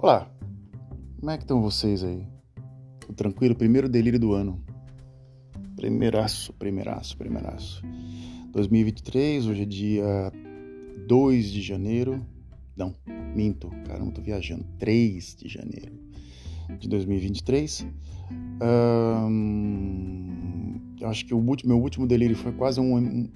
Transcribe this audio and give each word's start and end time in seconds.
Olá, 0.00 0.30
como 1.18 1.32
é 1.32 1.36
que 1.36 1.42
estão 1.42 1.60
vocês 1.60 2.04
aí? 2.04 2.24
Tudo 3.00 3.14
tranquilo? 3.14 3.56
Primeiro 3.56 3.88
delírio 3.88 4.20
do 4.20 4.32
ano. 4.32 4.64
Primeiraço, 5.74 6.52
primeiraço, 6.52 7.18
primeiraço. 7.18 7.82
2023, 8.52 9.48
hoje 9.48 9.62
é 9.62 9.64
dia 9.64 10.32
2 11.08 11.50
de 11.50 11.60
janeiro. 11.60 12.24
Não, 12.76 12.94
minto, 13.34 13.70
caramba, 13.88 14.12
tô 14.12 14.22
viajando. 14.22 14.64
3 14.78 15.34
de 15.34 15.48
janeiro 15.48 15.98
de 16.78 16.88
2023. 16.88 17.84
Um, 18.62 20.80
eu 21.00 21.08
acho 21.08 21.26
que 21.26 21.34
o 21.34 21.38
último, 21.38 21.74
meu 21.74 21.82
último 21.82 22.06
delírio 22.06 22.36
foi 22.36 22.52
quase 22.52 22.80
um, 22.80 23.28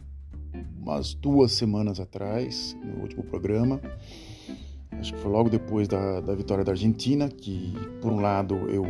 umas 0.80 1.12
duas 1.12 1.50
semanas 1.50 1.98
atrás, 1.98 2.78
no 2.84 3.02
último 3.02 3.24
programa 3.24 3.80
acho 5.02 5.12
que 5.12 5.20
foi 5.20 5.30
logo 5.30 5.50
depois 5.50 5.88
da, 5.88 6.20
da 6.20 6.34
vitória 6.34 6.64
da 6.64 6.72
Argentina, 6.72 7.28
que 7.28 7.74
por 8.00 8.12
um 8.12 8.20
lado 8.20 8.54
eu 8.70 8.84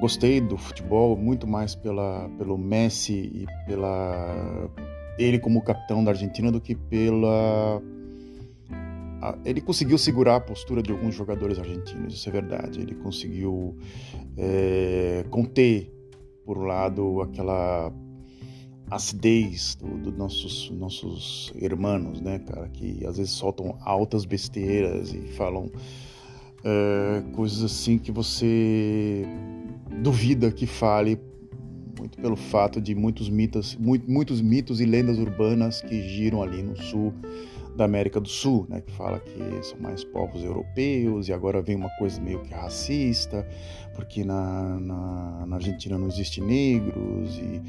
gostei 0.00 0.40
do 0.40 0.56
futebol 0.56 1.16
muito 1.16 1.46
mais 1.46 1.74
pela, 1.74 2.30
pelo 2.38 2.56
Messi 2.56 3.12
e 3.12 3.46
pela 3.66 4.70
ele 5.18 5.40
como 5.40 5.60
capitão 5.60 6.04
da 6.04 6.12
Argentina 6.12 6.52
do 6.52 6.60
que 6.60 6.76
pela 6.76 7.82
ele 9.44 9.60
conseguiu 9.60 9.98
segurar 9.98 10.36
a 10.36 10.40
postura 10.40 10.80
de 10.80 10.92
alguns 10.92 11.16
jogadores 11.16 11.58
argentinos, 11.58 12.14
isso 12.14 12.28
é 12.28 12.32
verdade. 12.32 12.80
Ele 12.80 12.94
conseguiu 12.94 13.76
é, 14.36 15.24
conter, 15.28 15.92
por 16.46 16.56
um 16.56 16.62
lado, 16.62 17.20
aquela 17.22 17.92
acidez 18.90 19.76
dos 19.76 20.00
do 20.00 20.12
nossos 20.12 20.70
nossos 20.70 21.52
irmãos, 21.56 22.20
né, 22.20 22.38
cara, 22.40 22.68
que 22.68 23.04
às 23.06 23.16
vezes 23.18 23.32
soltam 23.32 23.76
altas 23.80 24.24
besteiras 24.24 25.12
e 25.12 25.20
falam 25.36 25.70
é, 26.64 27.22
coisas 27.32 27.62
assim 27.62 27.98
que 27.98 28.10
você 28.10 29.26
duvida 30.02 30.50
que 30.50 30.66
fale 30.66 31.18
muito 31.98 32.18
pelo 32.18 32.36
fato 32.36 32.80
de 32.80 32.94
muitos 32.94 33.28
mitos, 33.28 33.76
muito, 33.76 34.10
muitos 34.10 34.40
mitos 34.40 34.80
e 34.80 34.84
lendas 34.84 35.18
urbanas 35.18 35.80
que 35.80 36.08
giram 36.08 36.42
ali 36.42 36.62
no 36.62 36.76
sul 36.76 37.12
da 37.78 37.84
América 37.84 38.20
do 38.20 38.28
Sul, 38.28 38.66
né, 38.68 38.80
que 38.80 38.90
fala 38.92 39.20
que 39.20 39.38
são 39.62 39.78
mais 39.78 40.02
povos 40.02 40.42
europeus 40.42 41.28
e 41.28 41.32
agora 41.32 41.62
vem 41.62 41.76
uma 41.76 41.88
coisa 41.90 42.20
meio 42.20 42.40
que 42.40 42.52
racista, 42.52 43.46
porque 43.94 44.24
na, 44.24 44.80
na, 44.80 45.46
na 45.46 45.56
Argentina 45.56 45.96
não 45.96 46.08
existe 46.08 46.40
negros 46.40 47.38
e, 47.38 47.62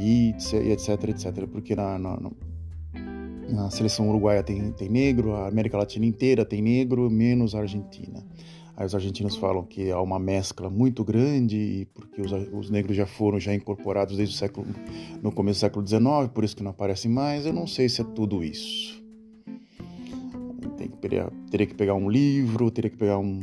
e, 0.00 0.34
etc, 0.72 1.04
etc, 1.08 1.46
porque 1.46 1.76
na, 1.76 1.98
na, 1.98 2.30
na, 3.50 3.70
seleção 3.70 4.08
uruguaia 4.08 4.42
tem, 4.42 4.72
tem 4.72 4.88
negro, 4.88 5.34
a 5.34 5.48
América 5.48 5.76
Latina 5.76 6.06
inteira 6.06 6.46
tem 6.46 6.62
negro, 6.62 7.10
menos 7.10 7.54
a 7.54 7.60
Argentina. 7.60 8.24
Aí 8.74 8.86
os 8.86 8.94
argentinos 8.94 9.36
falam 9.36 9.64
que 9.64 9.90
há 9.90 10.00
uma 10.00 10.18
mescla 10.18 10.70
muito 10.70 11.04
grande, 11.04 11.86
porque 11.92 12.22
os, 12.22 12.32
os, 12.54 12.70
negros 12.70 12.96
já 12.96 13.04
foram 13.04 13.38
já 13.38 13.54
incorporados 13.54 14.16
desde 14.16 14.34
o 14.34 14.38
século, 14.38 14.66
no 15.22 15.30
começo 15.30 15.58
do 15.58 15.60
século 15.60 15.86
XIX, 15.86 16.32
por 16.32 16.42
isso 16.42 16.56
que 16.56 16.62
não 16.62 16.70
aparecem 16.70 17.10
mais. 17.10 17.44
Eu 17.44 17.52
não 17.52 17.66
sei 17.66 17.86
se 17.90 18.00
é 18.00 18.04
tudo 18.04 18.42
isso 18.42 19.01
teria, 20.88 21.30
teria 21.50 21.66
que 21.66 21.74
pegar 21.74 21.94
um 21.94 22.08
livro, 22.08 22.70
teria 22.70 22.90
que 22.90 22.96
pegar 22.96 23.18
um, 23.18 23.40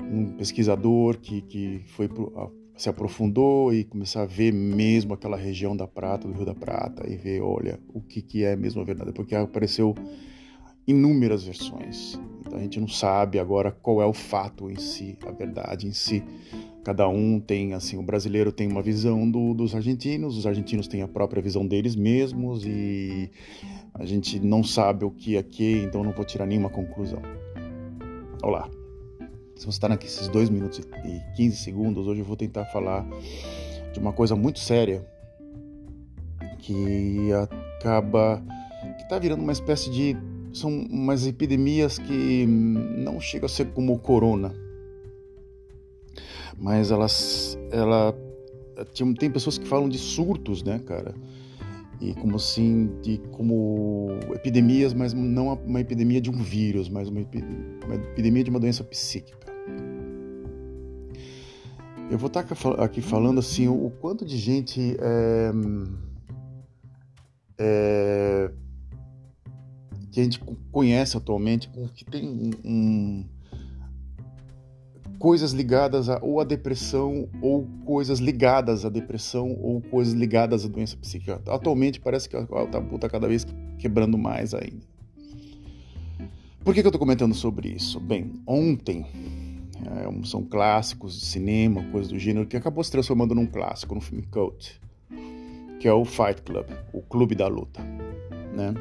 um 0.00 0.32
pesquisador 0.36 1.18
que, 1.18 1.42
que 1.42 1.82
foi 1.86 2.08
pro, 2.08 2.32
a, 2.36 2.50
se 2.80 2.88
aprofundou 2.88 3.74
e 3.74 3.84
começar 3.84 4.22
a 4.22 4.26
ver 4.26 4.52
mesmo 4.52 5.12
aquela 5.12 5.36
região 5.36 5.76
da 5.76 5.86
Prata, 5.86 6.26
do 6.26 6.32
Rio 6.32 6.46
da 6.46 6.54
Prata, 6.54 7.06
e 7.06 7.14
ver, 7.14 7.42
olha, 7.42 7.78
o 7.92 8.00
que, 8.00 8.22
que 8.22 8.42
é 8.42 8.56
mesmo 8.56 8.80
a 8.80 8.84
verdade, 8.84 9.12
porque 9.12 9.34
apareceu 9.34 9.94
inúmeras 10.86 11.44
versões. 11.44 12.18
Então 12.40 12.58
a 12.58 12.62
gente 12.62 12.80
não 12.80 12.88
sabe 12.88 13.38
agora 13.38 13.70
qual 13.70 14.00
é 14.00 14.06
o 14.06 14.14
fato 14.14 14.70
em 14.70 14.76
si, 14.76 15.16
a 15.26 15.30
verdade 15.30 15.86
em 15.86 15.92
si. 15.92 16.24
Cada 16.90 17.08
um 17.08 17.38
tem, 17.38 17.72
assim, 17.72 17.96
o 17.96 18.02
brasileiro 18.02 18.50
tem 18.50 18.66
uma 18.66 18.82
visão 18.82 19.30
do, 19.30 19.54
dos 19.54 19.76
argentinos, 19.76 20.36
os 20.36 20.44
argentinos 20.44 20.88
têm 20.88 21.02
a 21.02 21.06
própria 21.06 21.40
visão 21.40 21.64
deles 21.64 21.94
mesmos 21.94 22.64
e 22.66 23.30
a 23.94 24.04
gente 24.04 24.40
não 24.40 24.64
sabe 24.64 25.04
o 25.04 25.10
que 25.12 25.36
é 25.36 25.42
que, 25.44 25.84
então 25.84 26.02
não 26.02 26.10
vou 26.10 26.24
tirar 26.24 26.46
nenhuma 26.46 26.68
conclusão. 26.68 27.22
Olá. 28.42 28.68
Se 29.54 29.66
você 29.66 29.68
está 29.68 29.88
nesses 29.88 30.26
2 30.26 30.50
minutos 30.50 30.80
e 30.80 31.36
15 31.36 31.58
segundos, 31.58 32.08
hoje 32.08 32.22
eu 32.22 32.26
vou 32.26 32.36
tentar 32.36 32.64
falar 32.64 33.06
de 33.92 34.00
uma 34.00 34.12
coisa 34.12 34.34
muito 34.34 34.58
séria 34.58 35.06
que 36.58 37.28
acaba 37.78 38.42
que 38.96 39.04
está 39.04 39.16
virando 39.16 39.44
uma 39.44 39.52
espécie 39.52 39.92
de 39.92 40.16
são 40.52 40.76
umas 40.90 41.24
epidemias 41.24 41.98
que 41.98 42.44
não 42.48 43.20
chegam 43.20 43.46
a 43.46 43.48
ser 43.48 43.66
como 43.66 43.92
o 43.92 43.98
corona, 44.00 44.52
mas 46.60 46.90
elas, 46.90 47.58
ela 47.72 48.14
tem 49.18 49.30
pessoas 49.30 49.56
que 49.56 49.66
falam 49.66 49.88
de 49.88 49.96
surtos, 49.98 50.62
né, 50.62 50.78
cara? 50.80 51.14
E 52.00 52.14
como 52.14 52.36
assim, 52.36 52.90
de 53.02 53.18
como 53.32 54.08
epidemias, 54.34 54.92
mas 54.92 55.14
não 55.14 55.52
uma 55.66 55.80
epidemia 55.80 56.20
de 56.20 56.30
um 56.30 56.36
vírus, 56.42 56.88
mas 56.88 57.08
uma, 57.08 57.20
epidemia 57.20 58.44
de 58.44 58.50
uma 58.50 58.60
doença 58.60 58.84
psíquica. 58.84 59.38
Eu 62.10 62.18
vou 62.18 62.26
estar 62.26 62.46
aqui 62.78 63.00
falando 63.00 63.38
assim 63.38 63.68
o 63.68 63.90
quanto 64.00 64.24
de 64.24 64.36
gente 64.36 64.96
é, 64.98 65.52
é, 67.58 68.50
que 70.10 70.20
a 70.20 70.24
gente 70.24 70.40
conhece 70.72 71.16
atualmente, 71.16 71.70
que 71.94 72.04
tem 72.04 72.28
um, 72.64 73.24
coisas 75.20 75.52
ligadas 75.52 76.08
a, 76.08 76.18
ou 76.22 76.40
à 76.40 76.44
depressão, 76.44 77.28
ou 77.42 77.68
coisas 77.84 78.18
ligadas 78.18 78.86
à 78.86 78.88
depressão, 78.88 79.54
ou 79.60 79.82
coisas 79.82 80.14
ligadas 80.14 80.64
à 80.64 80.68
doença 80.68 80.96
psíquica. 80.96 81.40
Atualmente 81.46 82.00
parece 82.00 82.26
que 82.26 82.34
o 82.34 82.66
tabu 82.66 82.96
está 82.96 83.08
cada 83.08 83.28
vez 83.28 83.46
quebrando 83.78 84.16
mais 84.16 84.54
ainda. 84.54 84.80
Por 86.64 86.74
que, 86.74 86.80
que 86.80 86.86
eu 86.86 86.90
estou 86.90 86.98
comentando 86.98 87.34
sobre 87.34 87.68
isso? 87.68 88.00
Bem, 88.00 88.32
ontem 88.46 89.06
é, 89.84 90.26
são 90.26 90.42
clássicos 90.42 91.20
de 91.20 91.26
cinema, 91.26 91.84
coisas 91.92 92.10
do 92.10 92.18
gênero, 92.18 92.46
que 92.46 92.56
acabou 92.56 92.82
se 92.82 92.90
transformando 92.90 93.34
num 93.34 93.46
clássico, 93.46 93.94
num 93.94 94.00
filme 94.00 94.22
cult, 94.22 94.80
que 95.78 95.86
é 95.86 95.92
o 95.92 96.04
Fight 96.04 96.40
Club, 96.42 96.66
o 96.94 97.02
Clube 97.02 97.34
da 97.34 97.46
Luta, 97.46 97.82
né? 98.56 98.72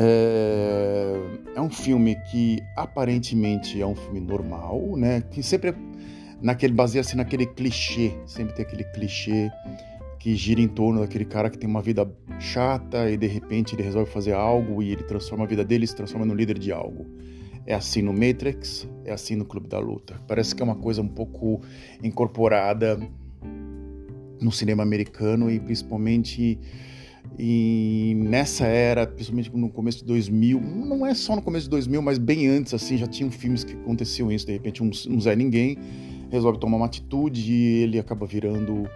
É, 0.00 1.20
é 1.56 1.60
um 1.60 1.68
filme 1.68 2.14
que 2.30 2.62
aparentemente 2.76 3.82
é 3.82 3.86
um 3.86 3.96
filme 3.96 4.20
normal, 4.20 4.96
né? 4.96 5.20
Que 5.20 5.42
sempre 5.42 5.70
é 5.70 5.74
naquele 6.40 6.72
baseia-se 6.72 7.16
naquele 7.16 7.46
clichê, 7.46 8.12
sempre 8.24 8.54
tem 8.54 8.64
aquele 8.64 8.84
clichê 8.84 9.50
que 10.20 10.36
gira 10.36 10.60
em 10.60 10.68
torno 10.68 11.00
daquele 11.00 11.24
cara 11.24 11.50
que 11.50 11.58
tem 11.58 11.68
uma 11.68 11.82
vida 11.82 12.08
chata 12.38 13.10
e 13.10 13.16
de 13.16 13.26
repente 13.26 13.74
ele 13.74 13.82
resolve 13.82 14.08
fazer 14.10 14.34
algo 14.34 14.80
e 14.82 14.92
ele 14.92 15.02
transforma 15.02 15.44
a 15.44 15.48
vida 15.48 15.64
dele, 15.64 15.84
se 15.84 15.96
transforma 15.96 16.24
no 16.24 16.34
líder 16.34 16.58
de 16.58 16.70
algo. 16.70 17.04
É 17.66 17.74
assim 17.74 18.00
no 18.00 18.12
Matrix, 18.12 18.88
é 19.04 19.12
assim 19.12 19.34
no 19.34 19.44
Clube 19.44 19.68
da 19.68 19.80
Luta. 19.80 20.14
Parece 20.28 20.54
que 20.54 20.62
é 20.62 20.64
uma 20.64 20.76
coisa 20.76 21.02
um 21.02 21.08
pouco 21.08 21.60
incorporada 22.02 22.98
no 24.40 24.52
cinema 24.52 24.84
americano 24.84 25.50
e 25.50 25.58
principalmente 25.58 26.58
e 27.38 28.14
nessa 28.16 28.66
era, 28.66 29.06
principalmente 29.06 29.54
no 29.54 29.68
começo 29.68 29.98
de 29.98 30.04
2000, 30.04 30.60
não 30.60 31.06
é 31.06 31.14
só 31.14 31.36
no 31.36 31.42
começo 31.42 31.64
de 31.64 31.70
2000, 31.70 32.02
mas 32.02 32.18
bem 32.18 32.48
antes, 32.48 32.74
assim, 32.74 32.96
já 32.96 33.06
tinham 33.06 33.30
filmes 33.30 33.62
que 33.62 33.74
aconteciam 33.74 34.32
isso. 34.32 34.44
De 34.44 34.52
repente, 34.52 34.82
um, 34.82 34.90
um 35.08 35.20
Zé 35.20 35.36
Ninguém 35.36 35.78
resolve 36.30 36.58
tomar 36.58 36.76
uma 36.76 36.86
atitude 36.86 37.52
e 37.52 37.82
ele 37.82 37.98
acaba 37.98 38.26
virando 38.26 38.88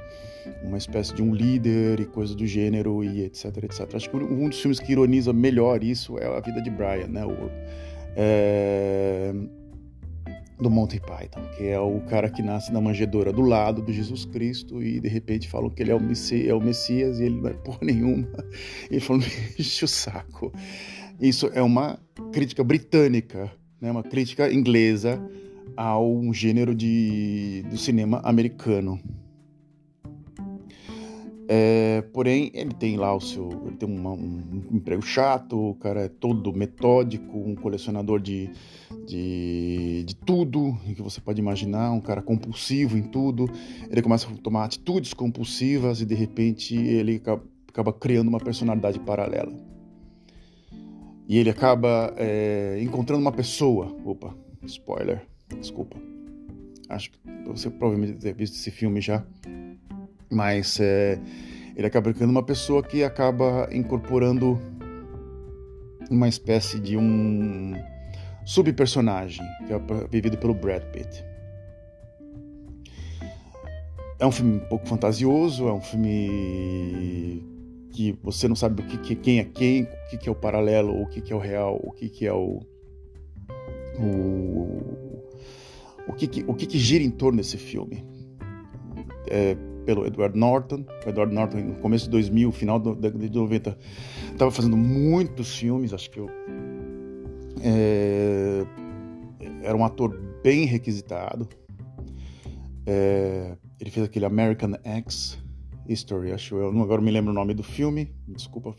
uma 0.64 0.76
espécie 0.76 1.14
de 1.14 1.22
um 1.22 1.32
líder 1.32 2.00
e 2.00 2.04
coisa 2.04 2.34
do 2.34 2.44
gênero 2.46 3.04
e 3.04 3.22
etc, 3.22 3.56
etc. 3.62 3.94
Acho 3.94 4.10
que 4.10 4.16
um 4.16 4.48
dos 4.48 4.60
filmes 4.60 4.80
que 4.80 4.90
ironiza 4.90 5.32
melhor 5.32 5.84
isso 5.84 6.18
é 6.18 6.26
A 6.26 6.40
Vida 6.40 6.60
de 6.60 6.70
Brian, 6.70 7.06
né? 7.06 7.24
O, 7.24 7.50
é 8.16 9.32
do 10.62 10.70
Monty 10.70 11.00
Python, 11.00 11.42
que 11.56 11.66
é 11.66 11.78
o 11.78 12.00
cara 12.02 12.30
que 12.30 12.42
nasce 12.42 12.72
na 12.72 12.80
manjedoura 12.80 13.32
do 13.32 13.42
lado 13.42 13.82
de 13.82 13.92
Jesus 13.92 14.24
Cristo 14.24 14.82
e 14.82 15.00
de 15.00 15.08
repente 15.08 15.48
falam 15.48 15.68
que 15.68 15.82
ele 15.82 15.90
é 15.90 15.94
o, 15.94 16.00
Messias, 16.00 16.48
é 16.48 16.54
o 16.54 16.60
Messias 16.60 17.18
e 17.18 17.24
ele 17.24 17.40
não 17.40 17.50
é 17.50 17.54
porra 17.54 17.80
nenhuma. 17.82 18.28
E 18.90 18.94
ele 18.94 19.00
falou, 19.00 19.22
enche 19.58 19.84
o 19.84 19.88
saco. 19.88 20.52
Isso 21.20 21.50
é 21.52 21.60
uma 21.60 21.98
crítica 22.32 22.64
britânica, 22.64 23.52
né? 23.80 23.90
uma 23.90 24.02
crítica 24.02 24.52
inglesa 24.52 25.20
ao 25.76 26.32
gênero 26.32 26.74
de, 26.74 27.64
do 27.68 27.76
cinema 27.76 28.20
americano. 28.24 29.00
É, 31.54 32.00
porém, 32.14 32.50
ele 32.54 32.72
tem 32.72 32.96
lá 32.96 33.14
o 33.14 33.20
seu. 33.20 33.50
Ele 33.66 33.76
tem 33.76 33.86
uma, 33.86 34.12
um 34.12 34.62
emprego 34.72 35.02
chato, 35.02 35.72
o 35.72 35.74
cara 35.74 36.04
é 36.04 36.08
todo 36.08 36.50
metódico, 36.50 37.36
um 37.36 37.54
colecionador 37.54 38.20
de, 38.22 38.48
de, 39.06 40.02
de 40.06 40.16
tudo 40.16 40.74
que 40.96 41.02
você 41.02 41.20
pode 41.20 41.42
imaginar, 41.42 41.92
um 41.92 42.00
cara 42.00 42.22
compulsivo 42.22 42.96
em 42.96 43.02
tudo. 43.02 43.50
Ele 43.90 44.00
começa 44.00 44.26
a 44.26 44.36
tomar 44.38 44.64
atitudes 44.64 45.12
compulsivas 45.12 46.00
e 46.00 46.06
de 46.06 46.14
repente 46.14 46.74
ele 46.74 47.16
acaba, 47.16 47.44
acaba 47.68 47.92
criando 47.92 48.28
uma 48.28 48.40
personalidade 48.40 48.98
paralela. 49.00 49.52
E 51.28 51.36
ele 51.36 51.50
acaba 51.50 52.14
é, 52.16 52.78
encontrando 52.80 53.20
uma 53.20 53.32
pessoa. 53.32 53.94
Opa, 54.06 54.34
Spoiler, 54.64 55.26
desculpa. 55.60 55.98
Acho 56.88 57.10
que 57.10 57.18
você 57.44 57.68
provavelmente 57.68 58.12
deve 58.12 58.22
ter 58.22 58.34
visto 58.34 58.54
esse 58.54 58.70
filme 58.70 59.02
já. 59.02 59.22
Mas 60.32 60.80
é, 60.80 61.20
ele 61.76 61.86
acaba 61.86 62.12
criando 62.12 62.30
uma 62.30 62.42
pessoa 62.42 62.82
que 62.82 63.04
acaba 63.04 63.68
incorporando 63.70 64.58
uma 66.10 66.26
espécie 66.26 66.80
de 66.80 66.96
um 66.96 67.74
subpersonagem, 68.46 69.44
que 69.66 69.72
é 69.74 69.78
vivido 70.10 70.38
pelo 70.38 70.54
Brad 70.54 70.82
Pitt. 70.84 71.22
É 74.18 74.26
um 74.26 74.32
filme 74.32 74.56
um 74.56 74.68
pouco 74.68 74.86
fantasioso, 74.86 75.68
é 75.68 75.72
um 75.72 75.80
filme 75.80 77.42
que 77.90 78.18
você 78.22 78.48
não 78.48 78.56
sabe 78.56 78.80
o 78.80 78.86
que, 78.86 78.96
que 78.96 79.14
quem 79.14 79.38
é 79.38 79.44
quem, 79.44 79.82
o 79.82 80.08
que, 80.10 80.16
que 80.16 80.28
é 80.28 80.32
o 80.32 80.34
paralelo, 80.34 80.98
o 80.98 81.06
que, 81.06 81.20
que 81.20 81.32
é 81.32 81.36
o 81.36 81.38
real, 81.38 81.78
o 81.82 81.92
que, 81.92 82.08
que 82.08 82.26
é 82.26 82.32
o. 82.32 82.60
O, 83.98 84.80
o, 86.08 86.12
que, 86.14 86.42
o 86.46 86.54
que, 86.54 86.66
que 86.66 86.78
gira 86.78 87.04
em 87.04 87.10
torno 87.10 87.36
desse 87.36 87.58
filme. 87.58 88.02
É, 89.28 89.56
pelo 89.84 90.06
Edward 90.06 90.38
Norton. 90.38 90.84
O 91.04 91.08
Edward 91.08 91.34
Norton, 91.34 91.58
no 91.58 91.74
começo 91.76 92.04
de 92.04 92.10
2000, 92.10 92.52
final 92.52 92.78
década 92.78 93.28
de 93.28 93.38
90, 93.38 93.78
estava 94.32 94.50
fazendo 94.50 94.76
muitos 94.76 95.56
filmes. 95.56 95.92
Acho 95.92 96.10
que 96.10 96.18
eu. 96.18 96.30
É, 97.62 98.64
era 99.62 99.76
um 99.76 99.84
ator 99.84 100.18
bem 100.42 100.64
requisitado. 100.64 101.48
É, 102.86 103.56
ele 103.80 103.90
fez 103.90 104.06
aquele 104.06 104.24
American 104.24 104.72
X 104.82 105.38
History, 105.88 106.32
acho 106.32 106.56
eu. 106.56 106.68
Agora 106.82 107.00
me 107.00 107.10
lembro 107.10 107.30
o 107.30 107.34
nome 107.34 107.54
do 107.54 107.62
filme. 107.62 108.12
Desculpa, 108.28 108.74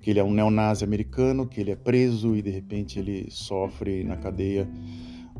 que 0.00 0.10
ele 0.10 0.18
é 0.18 0.24
um 0.24 0.32
neonazi 0.32 0.84
americano, 0.84 1.46
que 1.46 1.60
ele 1.60 1.70
é 1.70 1.76
preso 1.76 2.36
e 2.36 2.42
de 2.42 2.50
repente 2.50 2.98
ele 2.98 3.28
sofre 3.30 4.04
na 4.04 4.16
cadeia 4.16 4.68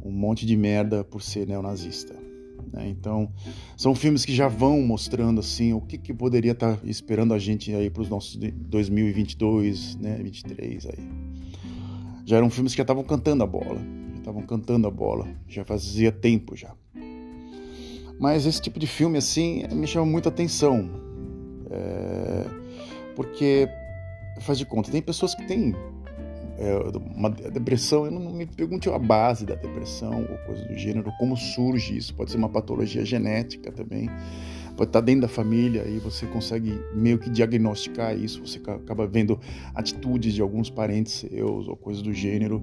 um 0.05 0.11
monte 0.11 0.47
de 0.47 0.57
merda 0.57 1.03
por 1.03 1.21
ser 1.23 1.47
neonazista. 1.47 2.26
Né? 2.73 2.89
Então, 2.89 3.33
são 3.77 3.95
filmes 3.95 4.25
que 4.25 4.35
já 4.35 4.49
vão 4.49 4.81
mostrando 4.83 5.41
assim 5.41 5.73
o 5.73 5.81
que, 5.81 5.97
que 5.99 6.13
poderia 6.13 6.53
estar 6.53 6.77
tá 6.77 6.87
esperando 6.87 7.33
a 7.33 7.39
gente 7.39 7.73
aí 7.75 7.91
para 7.91 8.03
os 8.03 8.09
nossos 8.09 8.37
2022, 8.37 9.97
né, 9.97 10.19
23 10.23 10.87
aí. 10.87 10.99
Já 12.25 12.37
eram 12.37 12.51
filmes 12.51 12.73
que 12.73 12.79
já 12.79 12.83
estavam 12.83 13.05
cantando 13.05 13.45
a 13.45 13.47
bola, 13.47 13.81
já 14.13 14.19
estavam 14.19 14.43
cantando 14.43 14.87
a 14.87 14.91
bola, 14.91 15.29
já 15.49 15.65
fazia 15.65 16.11
tempo 16.11 16.57
já. 16.57 16.75
Mas 18.19 18.47
esse 18.47 18.61
tipo 18.61 18.79
de 18.79 18.87
filme 18.87 19.19
assim 19.19 19.65
me 19.73 19.87
chama 19.87 20.07
muita 20.07 20.29
atenção, 20.29 20.91
é... 21.71 22.45
porque 23.15 23.69
faz 24.41 24.59
de 24.59 24.67
conta 24.67 24.91
tem 24.91 25.01
pessoas 25.01 25.35
que 25.35 25.47
têm 25.47 25.75
uma 27.15 27.31
depressão, 27.31 28.07
eu 28.07 28.11
não, 28.11 28.33
me 28.33 28.47
pergunte 28.47 28.89
a 28.89 28.99
base 28.99 29.45
da 29.45 29.55
depressão 29.55 30.27
ou 30.31 30.39
coisa 30.39 30.65
do 30.65 30.77
gênero, 30.77 31.13
como 31.19 31.37
surge 31.37 31.97
isso. 31.97 32.15
Pode 32.15 32.31
ser 32.31 32.39
uma 32.39 32.49
patologia 32.49 33.05
genética 33.05 33.71
também, 33.71 34.09
pode 34.77 34.89
estar 34.89 35.01
dentro 35.01 35.23
da 35.23 35.29
família 35.29 35.87
e 35.87 35.99
você 35.99 36.27
consegue 36.27 36.79
meio 36.95 37.19
que 37.19 37.29
diagnosticar 37.29 38.17
isso. 38.17 38.47
Você 38.47 38.59
acaba 38.59 39.07
vendo 39.07 39.39
atitudes 39.75 40.33
de 40.33 40.41
alguns 40.41 40.71
parentes 40.71 41.13
seus 41.13 41.69
ou 41.69 41.77
coisas 41.77 42.03
do 42.03 42.13
gênero, 42.13 42.63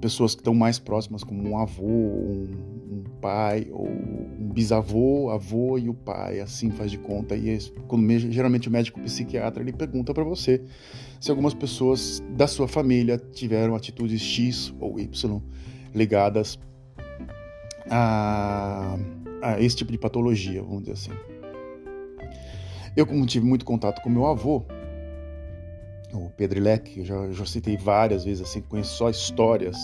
pessoas 0.00 0.34
que 0.34 0.40
estão 0.40 0.54
mais 0.54 0.78
próximas, 0.78 1.24
como 1.24 1.48
um 1.48 1.58
avô, 1.58 1.84
um 1.84 2.83
pai, 3.24 3.68
ou 3.72 3.88
um 3.88 4.50
bisavô, 4.52 5.30
avô 5.30 5.78
e 5.78 5.88
o 5.88 5.94
pai, 5.94 6.40
assim 6.40 6.70
faz 6.70 6.90
de 6.90 6.98
conta. 6.98 7.34
E 7.34 7.58
quando 7.88 8.06
geralmente 8.30 8.68
o 8.68 8.70
médico 8.70 9.00
psiquiatra 9.00 9.62
ele 9.62 9.72
pergunta 9.72 10.12
para 10.12 10.22
você 10.22 10.62
se 11.18 11.30
algumas 11.30 11.54
pessoas 11.54 12.22
da 12.36 12.46
sua 12.46 12.68
família 12.68 13.16
tiveram 13.16 13.74
atitudes 13.74 14.20
X 14.20 14.74
ou 14.78 15.00
Y 15.00 15.40
ligadas 15.94 16.58
a, 17.90 18.98
a 19.40 19.58
esse 19.58 19.76
tipo 19.76 19.90
de 19.90 19.96
patologia, 19.96 20.62
vamos 20.62 20.80
dizer 20.80 20.92
assim. 20.92 21.10
Eu, 22.94 23.06
como 23.06 23.24
tive 23.24 23.46
muito 23.46 23.64
contato 23.64 24.02
com 24.02 24.10
meu 24.10 24.26
avô, 24.26 24.66
o 26.12 26.28
Pedro 26.36 26.60
Leque, 26.60 27.00
eu 27.00 27.04
já, 27.06 27.30
já 27.30 27.46
citei 27.46 27.78
várias 27.78 28.24
vezes, 28.26 28.42
assim, 28.42 28.60
conheço 28.60 28.96
só 28.96 29.08
histórias, 29.08 29.78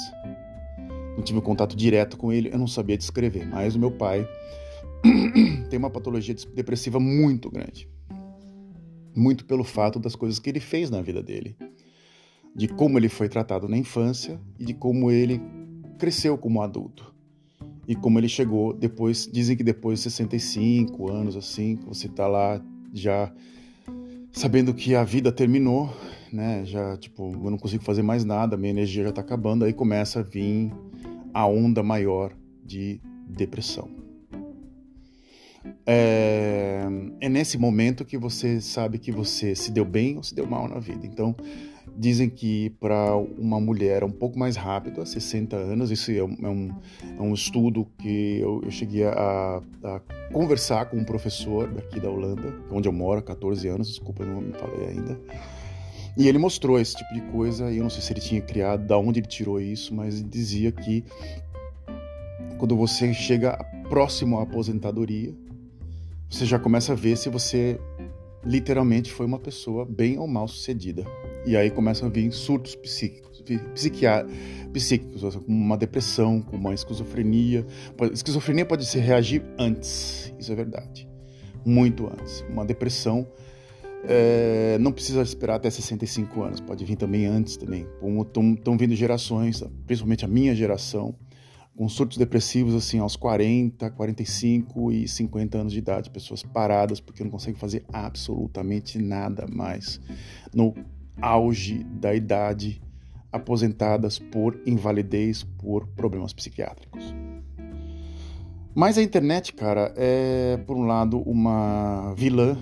não 1.16 1.22
tive 1.22 1.40
contato 1.40 1.76
direto 1.76 2.16
com 2.16 2.32
ele, 2.32 2.50
eu 2.52 2.58
não 2.58 2.66
sabia 2.66 2.96
descrever, 2.96 3.46
mas 3.46 3.74
o 3.74 3.78
meu 3.78 3.90
pai 3.90 4.28
tem 5.68 5.78
uma 5.78 5.90
patologia 5.90 6.34
depressiva 6.54 6.98
muito 6.98 7.50
grande 7.50 7.88
muito 9.14 9.44
pelo 9.44 9.64
fato 9.64 9.98
das 9.98 10.14
coisas 10.14 10.38
que 10.38 10.50
ele 10.50 10.60
fez 10.60 10.90
na 10.90 11.00
vida 11.02 11.22
dele, 11.22 11.56
de 12.54 12.68
como 12.68 12.98
ele 12.98 13.08
foi 13.08 13.28
tratado 13.28 13.68
na 13.68 13.76
infância 13.76 14.40
e 14.58 14.64
de 14.64 14.74
como 14.74 15.10
ele 15.10 15.40
cresceu 15.98 16.36
como 16.36 16.62
adulto. 16.62 17.14
E 17.86 17.94
como 17.94 18.18
ele 18.18 18.28
chegou 18.28 18.72
depois, 18.72 19.28
dizem 19.30 19.56
que 19.56 19.64
depois 19.64 19.98
de 19.98 20.04
65 20.04 21.10
anos 21.10 21.36
assim, 21.36 21.78
você 21.86 22.08
tá 22.08 22.26
lá 22.26 22.62
já 22.92 23.32
sabendo 24.32 24.72
que 24.72 24.94
a 24.94 25.02
vida 25.02 25.32
terminou, 25.32 25.92
né? 26.32 26.64
Já 26.64 26.96
tipo, 26.96 27.32
eu 27.32 27.50
não 27.50 27.58
consigo 27.58 27.82
fazer 27.82 28.02
mais 28.02 28.24
nada, 28.24 28.56
minha 28.56 28.70
energia 28.70 29.04
já 29.04 29.12
tá 29.12 29.20
acabando, 29.20 29.64
aí 29.64 29.72
começa 29.72 30.20
a 30.20 30.22
vir 30.22 30.72
a 31.32 31.47
onda 31.47 31.82
maior 31.82 32.32
de 32.65 33.00
depressão. 33.29 33.88
É, 35.87 36.82
é 37.21 37.29
nesse 37.29 37.59
momento 37.59 38.05
que 38.05 38.17
você 38.17 38.61
sabe 38.61 38.99
que 38.99 39.12
você 39.12 39.55
se 39.55 39.71
deu 39.71 39.85
bem 39.85 40.17
ou 40.17 40.23
se 40.23 40.35
deu 40.35 40.47
mal 40.47 40.69
na 40.69 40.79
vida. 40.79 41.06
Então, 41.06 41.35
dizem 41.97 42.31
que 42.31 42.71
para 42.81 43.17
uma 43.17 43.61
mulher 43.61 44.03
é 44.03 44.05
um 44.05 44.11
pouco 44.11 44.38
mais 44.38 44.56
rápido, 44.56 45.00
a 45.00 45.06
60 45.06 45.56
anos, 45.56 45.91
isso 45.91 46.11
é 46.11 46.23
um, 46.23 46.37
é 46.43 46.49
um, 46.49 46.71
é 47.19 47.23
um 47.23 47.35
estudo 47.35 47.87
que 47.99 48.38
eu, 48.38 48.62
eu 48.65 48.71
cheguei 48.71 49.05
a, 49.05 49.61
a, 49.85 50.00
conversar 50.32 50.87
com 50.87 50.97
um 50.97 51.05
professor 51.05 51.69
daqui 51.69 52.00
da 52.00 52.09
Holanda, 52.09 52.55
onde 52.71 52.88
eu 52.88 52.93
moro 52.93 53.21
há 53.21 53.23
14 53.23 53.69
anos, 53.69 53.88
desculpa, 53.88 54.23
eu 54.23 54.29
não 54.29 54.41
me 54.41 54.53
falei 54.53 54.88
ainda. 54.88 55.21
E 56.20 56.28
ele 56.28 56.37
mostrou 56.37 56.78
esse 56.78 56.94
tipo 56.94 57.14
de 57.14 57.22
coisa, 57.32 57.72
e 57.72 57.78
eu 57.78 57.82
não 57.82 57.88
sei 57.88 58.02
se 58.02 58.12
ele 58.12 58.20
tinha 58.20 58.43
criado, 58.43 58.87
da 58.87 58.99
onde 58.99 59.20
ele 59.20 59.26
tirou 59.26 59.58
isso, 59.58 59.94
mas 59.94 60.20
ele 60.20 60.28
dizia 60.28 60.70
que 60.70 61.02
quando 62.58 62.76
você 62.76 63.14
chega 63.14 63.56
próximo 63.88 64.38
à 64.38 64.43
aposentadoria, 64.43 65.34
você 66.28 66.44
já 66.44 66.58
começa 66.58 66.93
a 66.93 66.94
ver 66.94 67.17
se 67.17 67.31
você 67.31 67.81
literalmente 68.44 69.11
foi 69.11 69.25
uma 69.25 69.38
pessoa 69.38 69.87
bem 69.87 70.19
ou 70.19 70.28
mal 70.28 70.46
sucedida. 70.46 71.06
E 71.46 71.56
aí 71.56 71.70
começam 71.70 72.06
a 72.06 72.11
vir 72.11 72.31
surtos 72.32 72.75
psíquicos, 72.75 73.43
psíquicos, 74.74 75.22
como 75.36 75.56
uma 75.56 75.79
depressão, 75.79 76.43
como 76.43 76.69
uma 76.69 76.74
esquizofrenia. 76.74 77.67
Esquizofrenia 78.12 78.67
pode 78.67 78.84
se 78.84 78.98
reagir 78.98 79.43
antes, 79.58 80.34
isso 80.39 80.53
é 80.53 80.55
verdade, 80.55 81.08
muito 81.65 82.06
antes. 82.06 82.44
Uma 82.50 82.67
depressão 82.67 83.27
é, 84.04 84.78
não 84.78 84.92
precisa 84.92 85.22
esperar 85.22 85.56
até 85.56 85.70
65 85.70 86.42
anos, 86.42 86.60
pode 86.60 86.84
vir 86.84 86.96
também 86.96 87.26
antes 87.26 87.56
também. 87.56 87.86
Estão 88.56 88.76
vindo 88.76 88.94
gerações, 88.94 89.62
principalmente 89.86 90.24
a 90.24 90.28
minha 90.28 90.54
geração, 90.54 91.14
com 91.76 91.88
surtos 91.88 92.19
depressivos 92.19 92.74
assim 92.74 92.98
aos 92.98 93.16
40, 93.16 93.90
45 93.90 94.92
e 94.92 95.08
50 95.08 95.58
anos 95.58 95.72
de 95.72 95.78
idade, 95.78 96.10
pessoas 96.10 96.42
paradas 96.42 97.00
porque 97.00 97.22
não 97.22 97.30
conseguem 97.30 97.58
fazer 97.58 97.84
absolutamente 97.92 98.98
nada 98.98 99.46
mais 99.46 100.00
no 100.54 100.74
auge 101.20 101.84
da 101.84 102.14
idade, 102.14 102.82
aposentadas 103.32 104.19
por 104.19 104.60
invalidez, 104.66 105.42
por 105.42 105.86
problemas 105.88 106.32
psiquiátricos. 106.32 107.14
Mas 108.74 108.98
a 108.98 109.02
internet, 109.02 109.52
cara, 109.52 109.92
é 109.96 110.56
por 110.66 110.76
um 110.76 110.86
lado 110.86 111.20
uma 111.20 112.14
vilã 112.14 112.56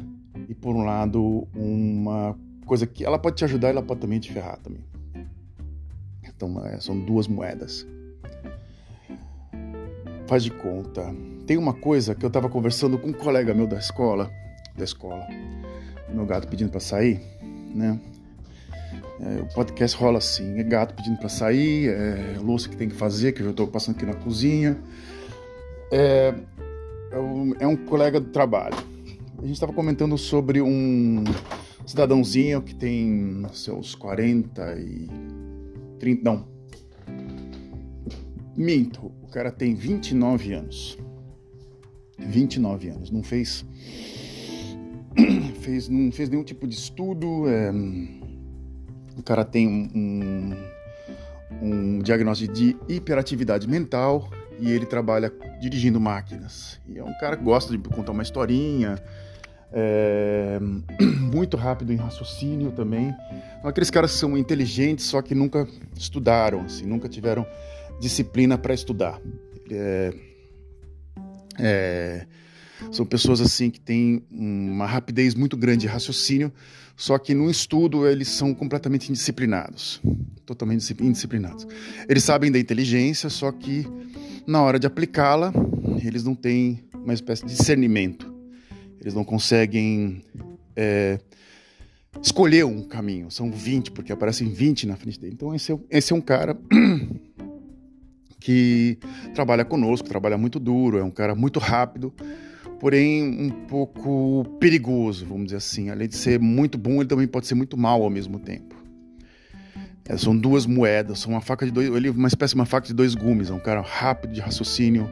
e 0.49 0.55
por 0.55 0.75
um 0.75 0.83
lado 0.85 1.47
uma 1.55 2.37
coisa 2.67 2.87
que 2.87 3.05
ela 3.05 3.19
pode 3.19 3.37
te 3.37 3.45
ajudar 3.45 3.69
e 3.69 3.71
ela 3.73 3.83
pode 3.83 4.01
também 4.01 4.19
te 4.19 4.33
ferrar 4.33 4.59
também. 4.59 4.83
Então 6.25 6.65
é, 6.65 6.81
são 6.81 6.99
duas 6.99 7.29
moedas. 7.29 7.87
Faz 10.27 10.43
de 10.43 10.51
conta. 10.51 11.15
Tem 11.47 11.57
uma 11.57 11.73
coisa 11.73 12.15
que 12.15 12.25
eu 12.25 12.29
estava 12.29 12.49
conversando 12.49 12.99
com 12.99 13.09
um 13.09 13.13
colega 13.13 13.55
meu 13.55 13.67
da 13.67 13.79
escola, 13.79 14.31
da 14.77 14.85
escola, 14.85 15.27
meu 16.13 16.27
gato 16.27 16.47
pedindo 16.49 16.71
para 16.71 16.81
sair, 16.81 17.21
né? 17.75 17.99
É, 19.21 19.41
o 19.41 19.47
podcast 19.53 19.97
rola 19.97 20.19
assim, 20.19 20.59
é 20.61 20.63
gato 20.63 20.95
pedindo 20.95 21.19
para 21.19 21.29
sair, 21.29 21.89
é 21.89 22.39
louça 22.39 22.69
que 22.69 22.77
tem 22.77 22.89
que 22.89 22.95
fazer, 22.95 23.33
que 23.33 23.41
eu 23.41 23.47
já 23.47 23.51
estou 23.51 23.67
passando 23.67 23.97
aqui 23.97 24.07
na 24.07 24.15
cozinha. 24.15 24.79
É, 25.91 26.35
é, 27.11 27.19
um, 27.19 27.55
é 27.59 27.67
um 27.67 27.77
colega 27.77 28.21
do 28.21 28.29
trabalho. 28.31 28.77
A 29.39 29.43
gente 29.43 29.53
estava 29.53 29.73
comentando 29.73 30.19
sobre 30.19 30.61
um 30.61 31.23
cidadãozinho 31.87 32.61
que 32.61 32.75
tem 32.75 33.47
seus 33.53 33.95
40 33.95 34.77
e 34.81 35.09
30, 36.01 36.23
não, 36.25 36.47
minto, 38.57 39.13
o 39.23 39.29
cara 39.29 39.53
tem 39.53 39.75
29 39.75 40.53
anos. 40.53 40.99
29 42.19 42.89
anos. 42.89 43.11
Não 43.13 43.23
fez. 43.23 43.65
fez 45.61 45.89
não 45.89 46.11
fez 46.11 46.29
nenhum 46.29 46.43
tipo 46.43 46.67
de 46.67 46.75
estudo. 46.75 47.49
É, 47.49 47.71
o 49.17 49.23
cara 49.23 49.45
tem 49.45 49.69
um, 49.69 49.89
um, 49.95 50.57
um 51.63 51.99
diagnóstico 52.01 52.53
de 52.53 52.77
hiperatividade 52.89 53.69
mental 53.69 54.29
e 54.59 54.71
ele 54.71 54.87
trabalha 54.87 55.33
dirigindo 55.61 56.01
máquinas. 56.01 56.81
E 56.89 56.99
é 56.99 57.05
um 57.05 57.15
cara 57.19 57.37
que 57.37 57.45
gosta 57.45 57.77
de 57.77 57.79
contar 57.89 58.13
uma 58.13 58.23
historinha, 58.23 58.99
é, 59.73 60.59
muito 61.33 61.57
rápido 61.57 61.93
em 61.93 61.97
raciocínio 61.97 62.73
também. 62.73 63.15
Aqueles 63.63 63.91
caras 63.91 64.13
que 64.13 64.19
são 64.19 64.37
inteligentes, 64.37 65.05
só 65.07 65.23
que 65.23 65.35
nunca 65.35 65.67
estudaram, 65.97 66.61
assim, 66.63 66.87
nunca 66.87 67.09
tiveram 67.09 67.47
disciplina 68.01 68.57
para 68.57 68.75
estudar. 68.75 69.21
É, 69.71 70.15
é, 71.59 72.27
são 72.93 73.05
pessoas 73.05 73.41
assim 73.41 73.71
que 73.71 73.81
têm 73.81 74.25
uma 74.31 74.87
rapidez 74.87 75.35
muito 75.35 75.57
grande 75.57 75.81
de 75.81 75.87
raciocínio, 75.87 76.53
só 76.97 77.19
que 77.19 77.35
no 77.35 77.51
estudo 77.51 78.07
eles 78.07 78.29
são 78.29 78.55
completamente 78.55 79.09
indisciplinados, 79.09 80.01
totalmente 80.47 80.95
indisciplinados. 81.01 81.67
Eles 82.09 82.25
sabem 82.25 82.51
da 82.51 82.59
inteligência, 82.59 83.29
só 83.29 83.51
que 83.53 83.87
na 84.49 84.63
hora 84.63 84.79
de 84.79 84.87
aplicá-la, 84.87 85.53
eles 86.03 86.25
não 86.25 86.35
têm 86.35 86.83
uma 86.95 87.13
espécie 87.13 87.45
de 87.45 87.55
discernimento. 87.55 88.35
Eles 88.99 89.13
não 89.13 89.23
conseguem 89.23 90.23
é, 90.75 91.21
escolher 92.23 92.65
um 92.65 92.83
caminho. 92.83 93.31
São 93.31 93.53
20, 93.53 93.91
porque 93.91 94.11
aparecem 94.11 94.49
20 94.49 94.87
na 94.87 94.97
frente 94.97 95.21
dele. 95.21 95.35
Então, 95.35 95.55
esse 95.55 95.71
é, 95.71 95.79
esse 95.91 96.15
é 96.15 96.17
um 96.17 96.21
cara 96.23 96.57
que 98.41 98.99
trabalha 99.35 99.67
conosco, 99.67 100.09
trabalha 100.09 100.39
muito 100.39 100.59
duro, 100.59 100.97
é 100.97 101.05
um 101.05 101.11
cara 101.11 101.35
muito 101.35 101.59
rápido, 101.59 102.11
porém 102.81 103.23
um 103.23 103.51
pouco 103.51 104.47
perigoso, 104.59 105.27
vamos 105.27 105.45
dizer 105.45 105.57
assim. 105.59 105.91
Além 105.91 106.09
de 106.09 106.17
ser 106.17 106.41
muito 106.41 106.79
bom, 106.79 107.03
ele 107.03 107.09
também 107.09 107.29
pode 107.29 107.47
ser 107.47 107.55
muito 107.55 107.77
mal 107.77 108.03
ao 108.03 108.09
mesmo 108.09 108.39
tempo. 108.39 108.68
É, 110.09 110.17
são 110.17 110.37
duas 110.37 110.65
moedas, 110.65 111.19
são 111.19 111.33
uma 111.33 111.41
faca 111.41 111.67
de 111.67 111.71
dois, 111.71 111.95
ele 111.95 112.09
é 112.09 112.11
uma 112.11 112.29
espécie 112.29 112.55
de 112.55 112.61
uma 112.61 112.67
faca 112.67 112.87
de 112.87 112.95
dois 112.95 113.15
gumes. 113.15 113.51
É 113.51 113.53
um 113.53 113.61
cara 113.61 113.83
rápido 113.83 114.33
de 114.33 114.41
raciocínio, 114.41 115.11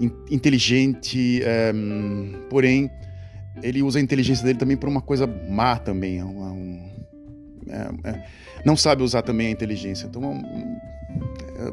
in, 0.00 0.12
inteligente, 0.30 1.42
é, 1.42 1.72
porém 2.48 2.88
ele 3.62 3.82
usa 3.82 3.98
a 3.98 4.02
inteligência 4.02 4.44
dele 4.44 4.58
também 4.58 4.76
para 4.76 4.88
uma 4.88 5.02
coisa 5.02 5.26
má 5.26 5.76
também. 5.76 6.20
É 6.20 6.24
um, 6.24 6.88
é, 7.68 8.08
é, 8.08 8.24
não 8.64 8.76
sabe 8.76 9.02
usar 9.02 9.22
também 9.22 9.48
a 9.48 9.50
inteligência. 9.50 10.06
Então, 10.06 10.40
é, 11.56 11.72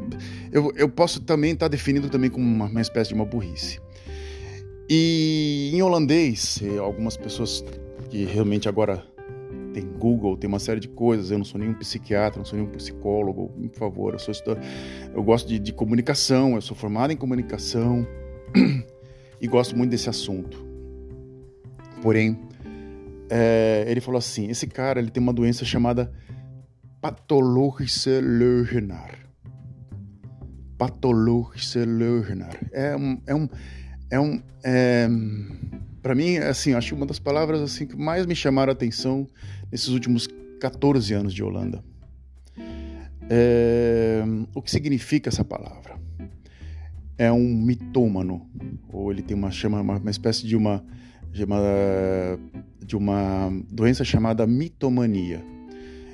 eu, 0.51 0.73
eu 0.75 0.89
posso 0.89 1.21
também 1.21 1.51
estar 1.51 1.65
tá 1.65 1.69
definido 1.69 2.09
também 2.09 2.31
como 2.31 2.45
uma, 2.45 2.65
uma, 2.65 2.81
espécie 2.81 3.09
de 3.09 3.15
uma 3.15 3.25
burrice. 3.25 3.79
E 4.89 5.71
em 5.73 5.81
holandês, 5.81 6.61
algumas 6.79 7.15
pessoas 7.15 7.63
que 8.09 8.25
realmente 8.25 8.69
agora 8.69 9.03
tem 9.75 9.85
Google, 9.85 10.37
tem 10.37 10.47
uma 10.47 10.57
série 10.57 10.79
de 10.79 10.87
coisas. 10.87 11.31
Eu 11.31 11.37
não 11.37 11.43
sou 11.43 11.59
nenhum 11.59 11.73
psiquiatra, 11.73 12.37
não 12.37 12.45
sou 12.45 12.57
nenhum 12.57 12.71
psicólogo, 12.71 13.49
por 13.49 13.77
favor. 13.77 14.13
Eu 14.13 14.19
sou 14.19 14.33
eu 15.13 15.21
gosto 15.21 15.49
de, 15.49 15.59
de 15.59 15.73
comunicação, 15.73 16.55
eu 16.55 16.61
sou 16.61 16.77
formado 16.77 17.11
em 17.11 17.17
comunicação 17.17 18.07
e 19.41 19.47
gosto 19.47 19.77
muito 19.77 19.91
desse 19.91 20.09
assunto. 20.09 20.65
Porém, 22.01 22.39
é, 23.29 23.83
ele 23.85 23.99
falou 23.99 24.17
assim: 24.17 24.49
esse 24.49 24.65
cara 24.65 24.97
ele 24.97 25.11
tem 25.11 25.21
uma 25.21 25.33
doença 25.33 25.65
chamada 25.65 26.09
pathologische 27.01 28.21
Leugenaar. 28.21 29.27
Pathologische 30.77 31.79
Leugenaar. 31.79 32.57
É 32.71 32.95
um. 32.95 33.21
É 33.27 33.35
um, 33.35 33.49
é 34.09 34.19
um 34.21 34.41
é, 34.63 35.09
para 36.01 36.13
mim, 36.13 36.37
assim, 36.37 36.75
acho 36.75 36.93
uma 36.95 37.05
das 37.07 37.17
palavras 37.17 37.59
assim 37.61 37.87
que 37.87 37.97
mais 37.97 38.27
me 38.27 38.35
chamaram 38.35 38.69
a 38.69 38.73
atenção 38.73 39.27
nesses 39.71 39.89
últimos 39.89 40.27
14 40.59 41.13
anos 41.13 41.33
de 41.33 41.43
Holanda. 41.43 41.83
É, 43.29 44.23
o 44.53 44.61
que 44.61 44.69
significa 44.69 45.29
essa 45.29 45.43
palavra? 45.43 45.99
É 47.17 47.31
um 47.31 47.55
mitômano, 47.55 48.49
ou 48.91 49.11
ele 49.11 49.21
tem 49.21 49.35
uma 49.35 49.51
chama 49.51 49.81
uma, 49.81 49.97
uma 49.97 50.11
espécie 50.11 50.45
de 50.45 50.55
uma 50.55 50.83
de 51.35 51.43
uma, 51.43 52.39
de 52.79 52.95
uma 52.95 53.51
doença 53.69 54.05
chamada 54.05 54.47
mitomania. 54.47 55.43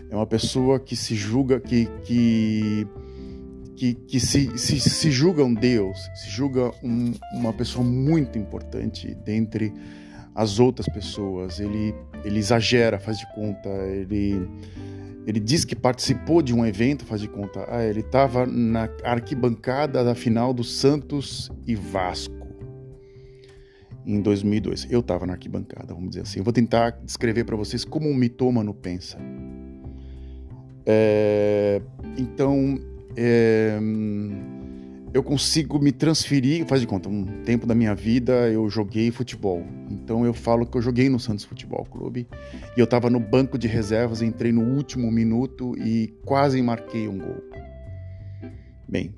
É 0.10 0.15
uma 0.15 0.25
pessoa 0.25 0.79
que 0.79 0.96
se 0.96 1.13
julga, 1.13 1.60
que, 1.60 1.86
que, 2.03 2.88
que, 3.75 3.93
que 3.93 4.20
se, 4.20 4.58
se, 4.58 4.79
se 4.79 5.12
julga 5.12 5.43
um 5.46 5.53
Deus, 5.53 5.96
se 6.15 6.29
julga 6.31 6.72
um, 6.84 7.13
uma 7.34 7.53
pessoa 7.53 7.86
muito 7.86 8.39
importante 8.39 9.13
dentre 9.24 9.72
as 10.34 10.60
outras 10.60 10.88
pessoas. 10.88 11.60
Ele, 11.60 11.93
ele 12.24 12.40
exagera, 12.40 13.00
faz 13.00 13.18
de 13.18 13.28
conta, 13.34 13.70
ele, 13.70 14.48
ele 15.25 15.40
diz 15.40 15.66
que 15.66 15.75
participou 15.75 16.42
de 16.42 16.54
um 16.54 16.66
evento, 16.66 17.06
faz 17.06 17.22
de 17.22 17.28
conta. 17.28 17.66
Ah, 17.70 17.84
ele 17.84 18.01
estava 18.01 18.46
na 18.46 18.90
arquibancada 19.04 20.04
da 20.04 20.16
final 20.16 20.54
do 20.54 20.63
Santos 20.63 21.51
e 21.66 21.75
Vasco 21.75 22.42
em 24.06 24.22
2002. 24.22 24.88
Eu 24.90 25.00
estava 25.00 25.25
na 25.25 25.34
arquibancada, 25.34 25.94
vamos 25.94 26.10
dizer 26.10 26.22
assim. 26.22 26.40
Eu 26.40 26.44
vou 26.44 26.54
tentar 26.54 26.92
descrever 27.04 27.44
para 27.44 27.56
vocês 27.56 27.86
como 27.86 28.10
um 28.10 28.16
mitômano 28.16 28.74
pensa. 28.74 29.18
É, 30.86 31.82
então, 32.18 32.80
é, 33.16 33.80
eu 35.13 35.22
consigo 35.22 35.77
me 35.80 35.91
transferir, 35.91 36.65
faz 36.65 36.80
de 36.80 36.88
conta, 36.88 37.10
um 37.10 37.25
tempo 37.44 37.65
da 37.65 37.75
minha 37.75 37.94
vida 37.94 38.50
eu 38.50 38.70
joguei 38.70 39.12
futebol. 39.12 39.63
Então 39.89 40.25
eu 40.25 40.34
falo 40.34 40.65
que 40.65 40.77
eu 40.77 40.82
joguei 40.82 41.10
no 41.10 41.20
Santos 41.20 41.44
Futebol 41.44 41.86
Clube 41.86 42.27
e 42.75 42.80
eu 42.80 42.86
estava 42.86 43.10
no 43.10 43.20
banco 43.20 43.58
de 43.58 43.68
reservas, 43.68 44.22
entrei 44.22 44.51
no 44.51 44.62
último 44.62 45.12
minuto 45.12 45.75
e 45.77 46.13
quase 46.25 46.62
marquei 46.62 47.08
um 47.08 47.18
gol. 47.18 47.44
Bem, 48.88 49.13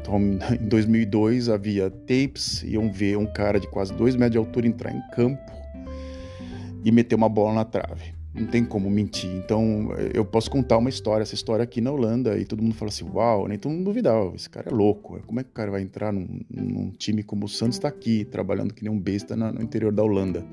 então, 0.00 0.18
em 0.60 0.68
2002 0.68 1.48
havia 1.48 1.90
tapes, 1.90 2.62
iam 2.64 2.90
ver 2.92 3.16
um 3.16 3.26
cara 3.26 3.60
de 3.60 3.68
quase 3.68 3.92
dois 3.92 4.16
metros 4.16 4.32
de 4.32 4.38
altura 4.38 4.66
entrar 4.66 4.92
em 4.92 5.00
campo 5.12 5.52
e 6.84 6.90
meter 6.90 7.14
uma 7.14 7.28
bola 7.28 7.54
na 7.54 7.64
trave. 7.64 8.19
Não 8.32 8.46
tem 8.46 8.64
como 8.64 8.88
mentir. 8.88 9.30
Então, 9.30 9.88
eu 10.14 10.24
posso 10.24 10.50
contar 10.50 10.78
uma 10.78 10.88
história, 10.88 11.22
essa 11.22 11.34
história 11.34 11.64
aqui 11.64 11.80
na 11.80 11.90
Holanda, 11.90 12.38
e 12.38 12.44
todo 12.44 12.62
mundo 12.62 12.74
fala 12.74 12.88
assim: 12.88 13.04
uau, 13.04 13.48
nem 13.48 13.58
todo 13.58 13.72
mundo 13.72 13.84
duvidava, 13.84 14.32
esse 14.36 14.48
cara 14.48 14.70
é 14.70 14.72
louco. 14.72 15.20
Como 15.26 15.40
é 15.40 15.42
que 15.42 15.50
o 15.50 15.52
cara 15.52 15.70
vai 15.70 15.82
entrar 15.82 16.12
num, 16.12 16.40
num 16.48 16.90
time 16.90 17.22
como 17.22 17.46
o 17.46 17.48
Santos 17.48 17.76
está 17.76 17.88
aqui, 17.88 18.24
trabalhando 18.24 18.72
que 18.72 18.84
nem 18.84 18.92
um 18.92 18.98
besta 18.98 19.34
no 19.34 19.60
interior 19.60 19.92
da 19.92 20.02
Holanda? 20.02 20.46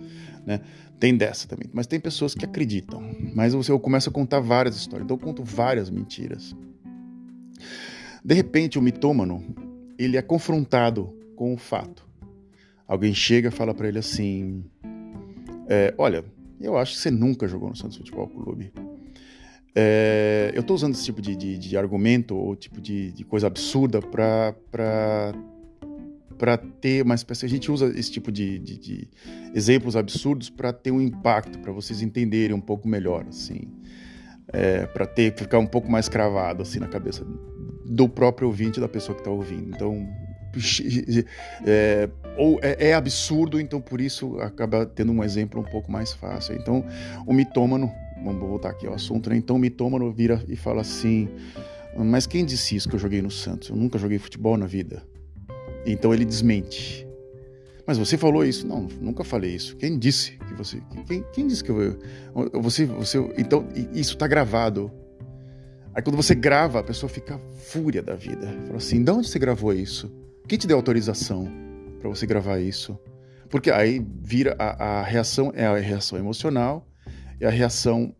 Né? 0.46 0.62
Tem 1.00 1.15
dessa 1.15 1.48
também. 1.48 1.69
Mas 1.72 1.86
tem 1.86 2.00
pessoas 2.00 2.34
que 2.34 2.43
acreditam. 2.43 3.01
Mas 3.36 3.53
eu 3.53 3.79
começo 3.79 4.10
a 4.10 4.12
contar 4.12 4.39
várias 4.39 4.75
histórias, 4.75 5.05
então 5.05 5.15
eu 5.15 5.22
conto 5.22 5.43
várias 5.43 5.89
mentiras. 5.89 6.55
De 8.25 8.34
repente, 8.34 8.79
o 8.79 8.81
mitômano, 8.81 9.43
ele 10.00 10.17
é 10.17 10.22
confrontado 10.22 11.13
com 11.36 11.53
o 11.53 11.57
fato. 11.57 12.07
Alguém 12.88 13.13
chega 13.13 13.50
e 13.50 13.51
fala 13.51 13.74
para 13.74 13.88
ele 13.88 14.00
assim: 14.00 14.63
é, 15.67 15.93
Olha, 15.98 16.25
eu 16.59 16.77
acho 16.77 16.93
que 16.93 16.99
você 16.99 17.11
nunca 17.11 17.47
jogou 17.47 17.69
no 17.69 17.75
Santos 17.75 17.97
Futebol 17.97 18.27
Clube. 18.27 18.71
É, 19.75 20.51
eu 20.55 20.61
estou 20.61 20.75
usando 20.75 20.95
esse 20.95 21.05
tipo 21.05 21.21
de, 21.21 21.35
de, 21.35 21.57
de, 21.57 21.77
argumento 21.77 22.35
ou 22.35 22.55
tipo 22.55 22.81
de, 22.81 23.11
de 23.11 23.23
coisa 23.23 23.45
absurda 23.45 24.01
para 24.01 24.55
ter 26.81 27.03
uma 27.03 27.13
espécie. 27.13 27.45
A 27.45 27.49
gente 27.49 27.71
usa 27.71 27.87
esse 27.97 28.11
tipo 28.11 28.31
de, 28.31 28.57
de, 28.57 28.77
de 28.77 29.07
exemplos 29.53 29.95
absurdos 29.95 30.49
para 30.49 30.73
ter 30.73 30.89
um 30.89 30.99
impacto, 30.99 31.59
para 31.59 31.71
vocês 31.71 32.01
entenderem 32.01 32.55
um 32.55 32.61
pouco 32.61 32.87
melhor, 32.87 33.25
assim, 33.29 33.67
é, 34.47 34.87
para 34.87 35.05
ter 35.05 35.35
ficar 35.37 35.59
um 35.59 35.67
pouco 35.67 35.91
mais 35.91 36.09
cravado 36.09 36.63
assim 36.63 36.79
na 36.79 36.87
cabeça 36.87 37.23
do 37.85 38.09
próprio 38.09 38.47
ouvinte, 38.47 38.79
da 38.79 38.89
pessoa 38.89 39.13
que 39.15 39.21
está 39.21 39.29
ouvindo. 39.29 39.75
Então, 39.75 40.07
é, 41.66 42.10
ou 42.38 42.60
é, 42.62 42.89
é, 42.89 42.94
absurdo, 42.94 43.60
então 43.60 43.82
por 43.82 44.01
isso 44.01 44.39
acaba 44.39 44.86
tendo 44.86 45.12
um 45.12 45.24
exemplo 45.24 45.62
um 45.62 45.63
pouco 45.63 45.92
mais 45.92 46.13
fácil. 46.13 46.56
Então, 46.56 46.86
o 47.25 47.34
mitômano, 47.34 47.92
vamos 48.24 48.39
voltar 48.39 48.70
aqui 48.70 48.88
ao 48.88 48.94
assunto, 48.94 49.30
né? 49.30 49.38
Então, 49.38 49.56
o 49.56 49.60
mitômano 49.60 50.12
vira 50.12 50.44
e 50.48 50.56
fala 50.56 50.82
assim: 50.82 51.30
Mas 51.98 52.25
quem 52.25 52.46
disse 52.46 52.75
isso 52.75 52.89
que 52.89 52.96
eu 52.96 53.00
joguei 53.00 53.22
no 53.22 53.32
Santos? 53.32 53.70
Eu 53.70 53.75
nunca 53.75 53.98
joguei 53.98 54.18
futebol 54.18 54.58
na 54.58 54.66
vida. 54.66 55.04
Então, 55.86 56.13
ele 56.13 56.25
desmente. 56.25 57.08
Mas 57.86 57.98
você 57.98 58.18
falou 58.18 58.44
isso? 58.44 58.68
Não, 58.68 58.88
nunca 59.00 59.24
falei 59.24 59.56
isso. 59.56 59.77
Quem 59.77 59.98
disse 59.98 60.32
que 60.48 60.54
você. 60.54 60.82
Quem, 61.08 61.24
quem 61.34 61.48
disse 61.48 61.63
que 61.63 61.72
eu. 61.72 61.98
Você, 62.54 62.86
você, 62.86 63.18
então, 63.38 63.66
isso 63.94 64.13
está 64.13 64.27
gravado 64.27 64.92
Aí 65.98 66.04
quando 66.04 66.16
você 66.16 66.36
grava, 66.36 66.80
a 66.80 66.84
pessoa 66.84 67.10
fica 67.10 67.39
fúria 67.56 68.04
da 68.04 68.13
vida. 68.13 68.46
Fala 68.68 68.77
assim: 68.77 69.04
de 69.04 69.10
onde 69.10 69.27
você 69.27 69.39
gravou 69.39 69.74
isso? 69.74 70.13
Quem 70.48 70.58
te 70.58 70.66
deu 70.66 70.77
autorização 70.77 71.51
para 72.00 72.08
você 72.08 72.25
gravar 72.25 72.58
isso? 72.58 72.98
Porque 73.50 73.70
aí 73.70 74.06
vira 74.22 74.56
a, 74.58 75.00
a, 75.00 75.04
reação 75.04 75.51
é 75.54 75.66
a 75.66 75.75
reação 75.77 76.18
emocional, 76.18 76.88
é 77.38 77.46
a 77.46 77.50
reação 77.50 78.16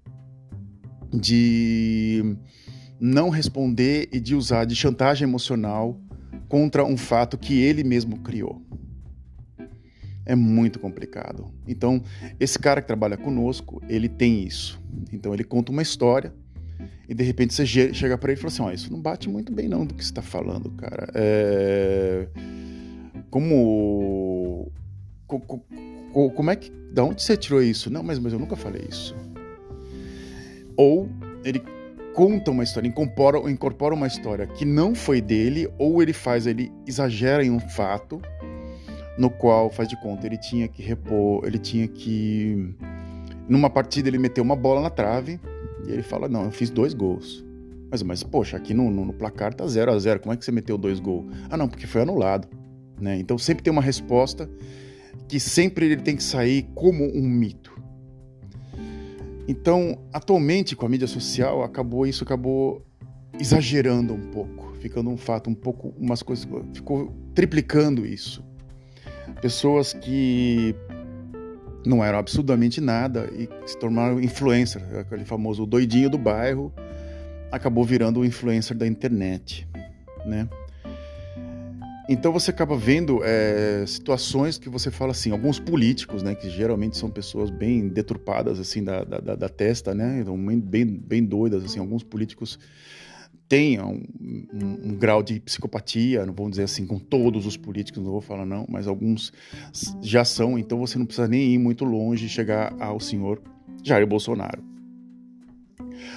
de 1.14 2.38
não 3.00 3.30
responder 3.30 4.10
e 4.12 4.20
de 4.20 4.36
usar 4.36 4.66
de 4.66 4.76
chantagem 4.76 5.26
emocional 5.26 6.02
contra 6.50 6.84
um 6.84 6.98
fato 6.98 7.38
que 7.38 7.62
ele 7.62 7.82
mesmo 7.82 8.20
criou. 8.20 8.62
É 10.26 10.36
muito 10.36 10.80
complicado. 10.80 11.50
Então, 11.66 12.04
esse 12.38 12.60
cara 12.60 12.82
que 12.82 12.88
trabalha 12.88 13.16
conosco, 13.16 13.82
ele 13.88 14.10
tem 14.10 14.44
isso. 14.44 14.82
Então, 15.14 15.34
ele 15.34 15.46
conta 15.46 15.72
uma 15.72 15.82
história 15.82 16.34
e 17.08 17.14
de 17.14 17.24
repente 17.24 17.54
você 17.54 17.66
chega 17.66 18.18
para 18.18 18.32
ele 18.32 18.40
e 18.40 18.42
fala 18.42 18.54
assim: 18.54 18.62
ó, 18.62 18.68
oh, 18.68 18.72
isso 18.72 18.92
não 18.92 19.02
bate 19.02 19.30
muito 19.30 19.52
bem 19.52 19.68
não 19.68 19.86
do 19.86 19.94
que 19.94 20.04
você 20.04 20.12
está 20.12 20.22
falando, 20.22 20.70
cara. 20.72 21.10
É... 21.14 22.28
Como. 23.30 24.72
Como 25.28 26.52
é 26.52 26.56
que. 26.56 26.72
Da 26.92 27.04
onde 27.04 27.22
você 27.22 27.38
tirou 27.38 27.62
isso? 27.62 27.90
Não, 27.90 28.04
mas, 28.04 28.20
mas 28.20 28.34
eu 28.34 28.40
nunca 28.40 28.56
falei 28.56 28.86
isso. 28.90 29.16
Ou 30.76 31.10
ele 31.44 31.62
conta 32.14 32.52
uma 32.52 32.64
história, 32.64 32.88
incorpora, 32.88 33.38
incorpora 33.50 33.94
uma 33.94 34.08
história 34.08 34.48
que 34.48 34.66
não 34.66 34.96
foi 34.96 35.22
dele, 35.22 35.70
ou 35.78 36.02
ele 36.02 36.14
faz, 36.14 36.48
ele 36.48 36.72
exagera 36.88 37.44
em 37.44 37.52
um 37.52 37.60
fato 37.60 38.20
no 39.18 39.30
qual, 39.30 39.70
faz 39.70 39.88
de 39.88 40.00
conta, 40.02 40.26
ele 40.26 40.38
tinha 40.38 40.68
que 40.68 40.82
repor, 40.82 41.46
ele 41.46 41.58
tinha 41.58 41.88
que. 41.88 42.76
Numa 43.48 43.70
partida 43.70 44.10
ele 44.10 44.18
meteu 44.18 44.44
uma 44.44 44.56
bola 44.56 44.82
na 44.82 44.90
trave 44.90 45.40
e 45.88 45.91
ele 45.91 46.03
fala: 46.03 46.27
Não, 46.27 46.44
eu 46.44 46.51
fiz 46.51 46.70
dois 46.70 46.94
gols. 46.94 47.44
Mas, 47.89 48.03
mas 48.03 48.24
poxa, 48.24 48.58
aqui 48.58 48.74
no, 48.74 48.91
no, 48.91 49.06
no 49.06 49.13
placar 49.13 49.53
tá 49.53 49.65
0 49.65 49.91
a 49.91 49.98
0 49.98 50.20
como 50.20 50.34
é 50.34 50.38
que 50.38 50.44
você 50.44 50.51
meteu 50.51 50.77
dois 50.77 51.00
gols? 51.00 51.25
Ah, 51.50 51.56
não, 51.56 51.70
porque 51.70 51.88
foi 51.88 52.01
anulado. 52.01 52.48
Né? 53.00 53.17
Então 53.17 53.38
sempre 53.38 53.63
tem 53.63 53.72
uma 53.72 53.82
resposta 53.82 54.50
que 55.27 55.39
sempre 55.39 55.86
ele 55.86 55.98
tem 55.98 56.15
que 56.15 56.24
sair 56.24 56.67
como 56.75 57.06
um 57.06 57.27
mito. 57.27 57.77
Então, 59.48 59.98
atualmente 60.12 60.75
com 60.75 60.86
a 60.86 60.89
mídia 60.89 61.08
social, 61.08 61.63
acabou 61.63 62.06
isso 62.06 62.24
acabou 62.24 62.86
exagerando 63.39 64.13
um 64.13 64.32
pouco, 64.32 64.74
ficando 64.82 65.10
um 65.10 65.15
fato 65.15 65.50
um 65.50 65.53
pouco 65.53 65.94
umas 65.98 66.22
coisas 66.22 66.46
ficou 66.74 67.13
triplicando 67.34 68.06
isso. 68.06 68.44
Pessoas 69.41 69.94
que 69.94 70.75
não 71.88 72.03
eram 72.03 72.20
absurdamente 72.20 72.82
nada 72.82 73.29
e 73.34 73.50
se 73.65 73.77
tornaram 73.77 74.20
influencer, 74.20 74.82
aquele 75.00 75.25
famoso 75.25 75.65
doidinho 75.65 76.10
do 76.10 76.17
bairro, 76.17 76.72
acabou 77.51 77.84
virando 77.84 78.20
o 78.20 78.25
influencer 78.25 78.75
da 78.75 78.86
internet, 78.86 79.67
né? 80.25 80.48
Então 82.10 82.32
você 82.32 82.51
acaba 82.51 82.77
vendo 82.77 83.20
é, 83.22 83.84
situações 83.86 84.58
que 84.58 84.70
você 84.70 84.89
fala 84.89 85.12
assim, 85.12 85.32
alguns 85.32 85.60
políticos, 85.60 86.24
né, 86.24 86.36
que 86.36 86.50
geralmente 86.50 86.96
são 86.96 87.10
pessoas 87.10 87.50
bem 87.50 87.89
deturpadas 87.89 88.62
assim 88.62 88.82
da, 88.82 89.03
da, 89.03 89.36
da 89.36 89.50
testa, 89.50 89.94
né, 89.94 90.20
então, 90.22 90.38
bem, 90.38 90.86
bem 90.86 91.25
doidas 91.25 91.65
assim, 91.65 91.79
alguns 91.79 92.03
políticos 92.03 92.58
têm 93.48 93.80
um, 93.80 94.04
um, 94.22 94.89
um, 94.89 94.96
grau 94.96 95.24
de 95.24 95.39
psicopatia, 95.39 96.25
não 96.25 96.34
vamos 96.34 96.51
dizer 96.51 96.63
assim 96.63 96.86
com 96.86 97.00
todos 97.00 97.46
os 97.46 97.56
políticos, 97.56 98.04
não 98.04 98.12
vou 98.12 98.22
falar 98.22 98.46
não, 98.46 98.66
mas 98.68 98.88
alguns 98.88 99.32
já 100.01 100.25
são, 100.25 100.60
então 100.60 100.77
você 100.77 100.98
não 100.98 101.06
precisa 101.06 101.27
nem 101.27 101.54
ir 101.54 101.58
muito 101.58 101.86
longe 101.86 102.25
e 102.25 102.30
chegar 102.30 102.75
ao 102.80 103.00
senhor 103.00 103.42
Jair 103.84 104.06
Bolsonaro. 104.06 104.63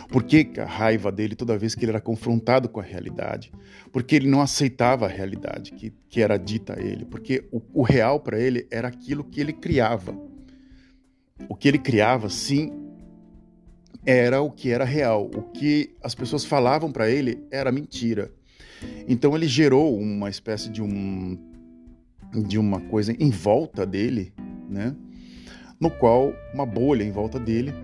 Por 0.09 0.25
que 0.25 0.49
a 0.59 0.65
raiva 0.65 1.13
dele 1.13 1.37
toda 1.37 1.57
vez 1.57 1.75
que 1.75 1.85
ele 1.85 1.93
era 1.93 2.01
confrontado 2.01 2.69
com 2.69 2.81
a 2.81 2.83
realidade? 2.83 3.53
Porque 3.93 4.17
ele 4.17 4.29
não 4.29 4.41
aceitava 4.41 5.07
a 5.07 5.09
realidade 5.09 5.73
que, 5.73 5.93
que 6.09 6.21
era 6.21 6.37
dita 6.37 6.79
a 6.79 6.83
ele. 6.83 7.05
Porque 7.05 7.49
o, 7.53 7.63
o 7.73 7.83
real 7.83 8.21
para 8.21 8.39
ele 8.39 8.67
era 8.71 8.89
aquilo 8.89 9.25
que 9.25 9.41
ele 9.41 9.53
criava. 9.53 10.15
O 11.49 11.55
que 11.55 11.69
ele 11.69 11.79
criava, 11.79 12.29
sim, 12.29 12.73
era 14.05 14.41
o 14.41 14.51
que 14.51 14.71
era 14.71 14.85
real. 14.85 15.31
O 15.35 15.43
que 15.43 15.95
as 16.03 16.15
pessoas 16.15 16.45
falavam 16.45 16.91
para 16.91 17.11
ele 17.11 17.45
era 17.51 17.71
mentira. 17.71 18.33
Então 19.09 19.35
ele 19.35 19.47
gerou 19.47 19.99
uma 19.99 20.31
espécie 20.31 20.71
de 20.71 20.83
um 20.83 21.39
de 22.47 22.59
uma 22.59 22.81
coisa 22.81 23.13
em 23.19 23.31
volta 23.31 23.85
dele, 23.85 24.33
né? 24.69 24.95
No 25.81 25.91
qual 25.91 26.33
uma 26.55 26.65
bolha 26.65 27.03
em 27.03 27.11
volta 27.11 27.41
dele, 27.41 27.75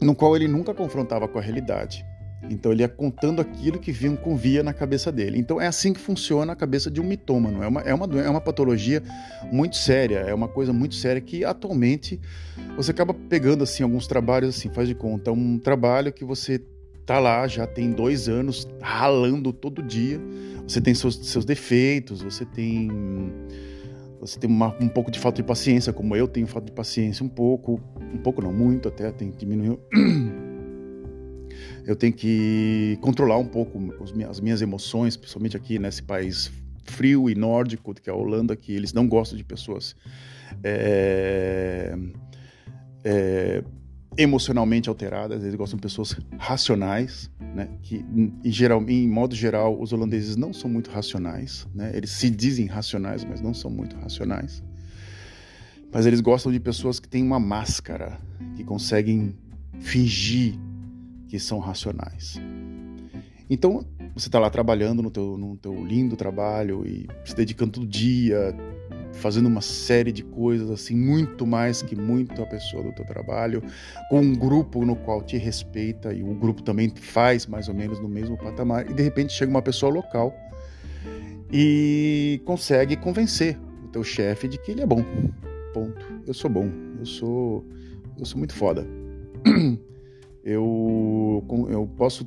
no 0.00 0.14
qual 0.14 0.36
ele 0.36 0.46
nunca 0.46 0.72
confrontava 0.72 1.26
com 1.26 1.38
a 1.38 1.42
realidade. 1.42 2.04
Então 2.50 2.70
ele 2.70 2.82
ia 2.82 2.88
contando 2.88 3.40
aquilo 3.40 3.78
que 3.78 3.90
vinha, 3.90 4.16
convia 4.16 4.62
na 4.62 4.72
cabeça 4.72 5.10
dele. 5.10 5.38
Então 5.38 5.60
é 5.60 5.66
assim 5.66 5.92
que 5.92 6.00
funciona 6.00 6.52
a 6.52 6.56
cabeça 6.56 6.90
de 6.90 7.00
um 7.00 7.04
mitômano. 7.04 7.62
É 7.62 7.68
uma, 7.68 7.80
é, 7.80 7.94
uma, 7.94 8.20
é 8.20 8.30
uma 8.30 8.40
patologia 8.40 9.02
muito 9.50 9.76
séria, 9.76 10.18
é 10.18 10.32
uma 10.32 10.48
coisa 10.48 10.72
muito 10.72 10.94
séria 10.94 11.20
que 11.20 11.44
atualmente 11.44 12.20
você 12.76 12.90
acaba 12.90 13.12
pegando 13.12 13.64
assim 13.64 13.82
alguns 13.82 14.06
trabalhos 14.06 14.56
assim, 14.56 14.68
faz 14.70 14.86
de 14.86 14.94
conta, 14.94 15.32
um 15.32 15.58
trabalho 15.58 16.12
que 16.12 16.24
você 16.24 16.60
tá 17.04 17.18
lá 17.18 17.48
já 17.48 17.66
tem 17.66 17.90
dois 17.90 18.28
anos 18.28 18.68
ralando 18.80 19.52
todo 19.52 19.82
dia. 19.82 20.20
Você 20.66 20.80
tem 20.80 20.94
seus, 20.94 21.16
seus 21.26 21.44
defeitos, 21.44 22.22
você 22.22 22.44
tem 22.44 22.90
você 24.20 24.38
tem 24.38 24.50
uma, 24.50 24.74
um 24.80 24.88
pouco 24.88 25.10
de 25.10 25.18
falta 25.18 25.40
de 25.40 25.46
paciência, 25.46 25.92
como 25.92 26.14
eu 26.16 26.26
tenho 26.26 26.46
falta 26.46 26.66
de 26.66 26.72
paciência 26.72 27.24
um 27.24 27.28
pouco, 27.28 27.80
um 28.12 28.18
pouco 28.18 28.42
não 28.42 28.52
muito 28.52 28.88
até, 28.88 29.12
tem 29.12 29.30
que 29.30 29.38
diminuir. 29.38 29.78
Eu 31.88 31.96
tenho 31.96 32.12
que 32.12 32.98
controlar 33.00 33.38
um 33.38 33.46
pouco 33.46 33.80
as 34.30 34.40
minhas 34.42 34.60
emoções, 34.60 35.16
principalmente 35.16 35.56
aqui 35.56 35.78
nesse 35.78 36.02
país 36.02 36.52
frio 36.84 37.30
e 37.30 37.34
nórdico, 37.34 37.94
que 37.94 38.10
é 38.10 38.12
a 38.12 38.14
Holanda, 38.14 38.54
que 38.54 38.74
eles 38.74 38.92
não 38.92 39.08
gostam 39.08 39.38
de 39.38 39.42
pessoas 39.42 39.96
é, 40.62 41.96
é, 43.02 43.64
emocionalmente 44.18 44.90
alteradas, 44.90 45.42
eles 45.42 45.54
gostam 45.54 45.78
de 45.78 45.80
pessoas 45.80 46.14
racionais, 46.36 47.30
né? 47.54 47.70
Que 47.80 48.04
em 48.44 48.52
geral, 48.52 48.84
em 48.86 49.08
modo 49.08 49.34
geral, 49.34 49.80
os 49.80 49.90
holandeses 49.90 50.36
não 50.36 50.52
são 50.52 50.68
muito 50.68 50.90
racionais, 50.90 51.66
né? 51.74 51.90
Eles 51.94 52.10
se 52.10 52.28
dizem 52.28 52.66
racionais, 52.66 53.24
mas 53.24 53.40
não 53.40 53.54
são 53.54 53.70
muito 53.70 53.96
racionais. 53.96 54.62
Mas 55.90 56.04
eles 56.04 56.20
gostam 56.20 56.52
de 56.52 56.60
pessoas 56.60 57.00
que 57.00 57.08
têm 57.08 57.22
uma 57.22 57.40
máscara, 57.40 58.18
que 58.56 58.62
conseguem 58.62 59.34
fingir 59.80 60.67
que 61.28 61.38
são 61.38 61.58
racionais. 61.58 62.40
Então, 63.50 63.84
você 64.14 64.28
está 64.28 64.38
lá 64.38 64.50
trabalhando 64.50 65.02
no 65.02 65.10
teu, 65.10 65.38
no 65.38 65.56
teu 65.56 65.74
lindo 65.84 66.16
trabalho 66.16 66.86
e 66.86 67.06
se 67.24 67.34
dedicando 67.34 67.72
todo 67.72 67.86
dia, 67.86 68.54
fazendo 69.12 69.46
uma 69.46 69.60
série 69.60 70.12
de 70.12 70.22
coisas 70.22 70.70
assim, 70.70 70.94
muito 70.94 71.46
mais 71.46 71.80
que 71.80 71.96
muito 71.96 72.42
a 72.42 72.46
pessoa 72.46 72.82
do 72.82 72.92
teu 72.92 73.06
trabalho, 73.06 73.62
com 74.10 74.20
um 74.20 74.34
grupo 74.34 74.84
no 74.84 74.96
qual 74.96 75.22
te 75.22 75.38
respeita 75.38 76.12
e 76.12 76.22
o 76.22 76.34
grupo 76.34 76.62
também 76.62 76.92
faz 76.94 77.46
mais 77.46 77.68
ou 77.68 77.74
menos 77.74 77.98
no 78.00 78.08
mesmo 78.08 78.36
patamar, 78.36 78.88
e 78.90 78.94
de 78.94 79.02
repente 79.02 79.32
chega 79.32 79.50
uma 79.50 79.62
pessoa 79.62 79.92
local 79.92 80.34
e 81.50 82.40
consegue 82.44 82.96
convencer 82.96 83.58
o 83.84 83.88
teu 83.88 84.04
chefe 84.04 84.46
de 84.46 84.58
que 84.58 84.72
ele 84.72 84.82
é 84.82 84.86
bom. 84.86 85.02
Ponto. 85.72 86.06
Eu 86.26 86.34
sou 86.34 86.50
bom. 86.50 86.70
Eu 86.98 87.06
sou 87.06 87.64
eu 88.18 88.24
sou 88.24 88.36
muito 88.36 88.54
foda. 88.54 88.86
Eu 90.50 91.44
eu 91.68 91.86
posso 91.94 92.26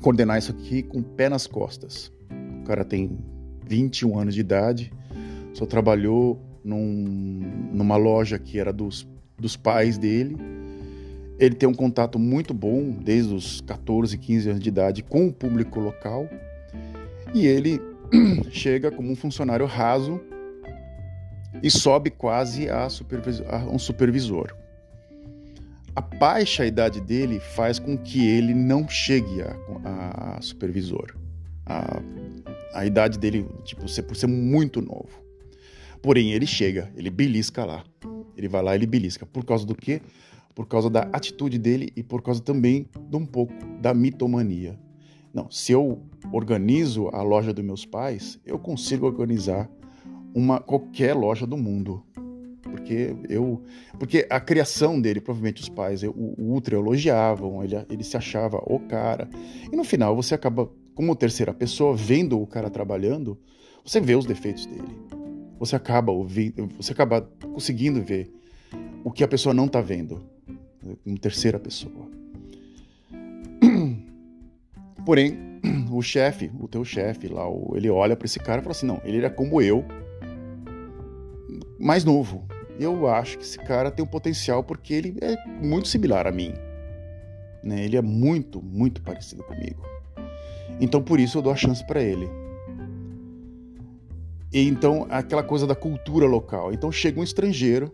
coordenar 0.00 0.38
isso 0.38 0.52
aqui 0.52 0.84
com 0.84 1.00
o 1.00 1.02
pé 1.02 1.28
nas 1.28 1.44
costas. 1.44 2.12
O 2.60 2.64
cara 2.64 2.84
tem 2.84 3.18
21 3.66 4.16
anos 4.16 4.34
de 4.34 4.40
idade, 4.40 4.92
só 5.52 5.66
trabalhou 5.66 6.40
num, 6.62 7.42
numa 7.72 7.96
loja 7.96 8.38
que 8.38 8.60
era 8.60 8.72
dos, 8.72 9.04
dos 9.36 9.56
pais 9.56 9.98
dele. 9.98 10.36
Ele 11.40 11.56
tem 11.56 11.68
um 11.68 11.74
contato 11.74 12.20
muito 12.20 12.54
bom 12.54 12.92
desde 12.92 13.34
os 13.34 13.60
14, 13.62 14.16
15 14.16 14.50
anos 14.50 14.62
de 14.62 14.68
idade 14.68 15.02
com 15.02 15.26
o 15.26 15.32
público 15.32 15.80
local. 15.80 16.28
E 17.34 17.46
ele 17.46 17.80
chega 18.50 18.92
como 18.92 19.10
um 19.10 19.16
funcionário 19.16 19.66
raso 19.66 20.20
e 21.60 21.68
sobe 21.68 22.10
quase 22.10 22.68
a, 22.68 22.88
supervisor, 22.88 23.46
a 23.52 23.58
um 23.64 23.78
supervisor. 23.78 24.54
A 25.96 26.00
baixa 26.02 26.66
idade 26.66 27.00
dele 27.00 27.40
faz 27.40 27.78
com 27.78 27.96
que 27.96 28.26
ele 28.26 28.52
não 28.52 28.86
chegue 28.86 29.40
a, 29.40 30.36
a 30.36 30.42
supervisor. 30.42 31.16
A, 31.64 32.02
a 32.74 32.84
idade 32.84 33.18
dele, 33.18 33.46
tipo, 33.64 33.80
por 34.02 34.14
ser 34.14 34.26
muito 34.26 34.82
novo. 34.82 35.08
Porém, 36.02 36.32
ele 36.32 36.46
chega, 36.46 36.92
ele 36.94 37.08
belisca 37.08 37.64
lá. 37.64 37.82
Ele 38.36 38.46
vai 38.46 38.62
lá 38.62 38.74
ele 38.74 38.86
belisca. 38.86 39.24
Por 39.24 39.42
causa 39.42 39.64
do 39.64 39.74
quê? 39.74 40.02
Por 40.54 40.66
causa 40.66 40.90
da 40.90 41.00
atitude 41.14 41.58
dele 41.58 41.90
e 41.96 42.02
por 42.02 42.20
causa 42.20 42.42
também 42.42 42.86
de 43.08 43.16
um 43.16 43.24
pouco 43.24 43.54
da 43.80 43.94
mitomania. 43.94 44.78
Não, 45.32 45.50
se 45.50 45.72
eu 45.72 46.02
organizo 46.30 47.08
a 47.08 47.22
loja 47.22 47.54
dos 47.54 47.64
meus 47.64 47.86
pais, 47.86 48.38
eu 48.44 48.58
consigo 48.58 49.06
organizar 49.06 49.66
uma 50.34 50.60
qualquer 50.60 51.14
loja 51.14 51.46
do 51.46 51.56
mundo. 51.56 52.04
Porque 52.86 53.16
eu, 53.28 53.62
porque 53.98 54.26
a 54.30 54.38
criação 54.38 55.00
dele, 55.00 55.20
provavelmente 55.20 55.60
os 55.60 55.68
pais 55.68 56.04
o, 56.04 56.10
o 56.10 56.52
ultra 56.52 56.76
elogiavam, 56.76 57.64
ele, 57.64 57.74
ele 57.90 58.04
se 58.04 58.16
achava 58.16 58.58
o 58.64 58.78
cara. 58.78 59.28
E 59.72 59.74
no 59.74 59.82
final 59.82 60.14
você 60.14 60.34
acaba, 60.34 60.70
como 60.94 61.16
terceira 61.16 61.52
pessoa, 61.52 61.96
vendo 61.96 62.40
o 62.40 62.46
cara 62.46 62.70
trabalhando, 62.70 63.36
você 63.84 64.00
vê 64.00 64.14
os 64.14 64.24
defeitos 64.24 64.66
dele 64.66 65.06
você 65.58 65.76
acaba 65.76 66.12
ouvindo, 66.12 66.68
você 66.76 66.92
acaba 66.92 67.22
conseguindo 67.52 68.02
ver 68.02 68.30
o 69.02 69.10
que 69.10 69.24
a 69.24 69.28
pessoa 69.28 69.54
não 69.54 69.66
está 69.66 69.80
vendo, 69.80 70.22
como 71.02 71.18
terceira 71.18 71.58
pessoa. 71.58 72.06
Porém, 75.04 75.38
o 75.90 76.02
chefe, 76.02 76.50
o 76.60 76.68
teu 76.68 76.84
chefe 76.84 77.28
lá, 77.28 77.44
ele 77.74 77.88
olha 77.88 78.16
para 78.16 78.26
esse 78.26 78.38
cara 78.38 78.60
e 78.60 78.62
fala 78.64 78.72
assim: 78.72 78.86
não, 78.86 79.00
ele 79.04 79.18
era 79.18 79.30
como 79.30 79.62
eu, 79.62 79.84
mais 81.78 82.04
novo. 82.04 82.46
Eu 82.78 83.08
acho 83.08 83.38
que 83.38 83.44
esse 83.44 83.58
cara 83.58 83.90
tem 83.90 84.04
um 84.04 84.08
potencial 84.08 84.62
porque 84.62 84.92
ele 84.94 85.16
é 85.20 85.36
muito 85.62 85.88
similar 85.88 86.26
a 86.26 86.32
mim. 86.32 86.52
né? 87.62 87.84
Ele 87.84 87.96
é 87.96 88.02
muito, 88.02 88.62
muito 88.62 89.02
parecido 89.02 89.42
comigo. 89.42 89.82
Então 90.80 91.02
por 91.02 91.18
isso 91.18 91.38
eu 91.38 91.42
dou 91.42 91.52
a 91.52 91.56
chance 91.56 91.84
para 91.86 92.02
ele. 92.02 92.28
E 94.52 94.66
então 94.66 95.06
aquela 95.10 95.42
coisa 95.42 95.66
da 95.66 95.74
cultura 95.74 96.26
local. 96.26 96.72
Então 96.72 96.92
chega 96.92 97.20
um 97.20 97.24
estrangeiro, 97.24 97.92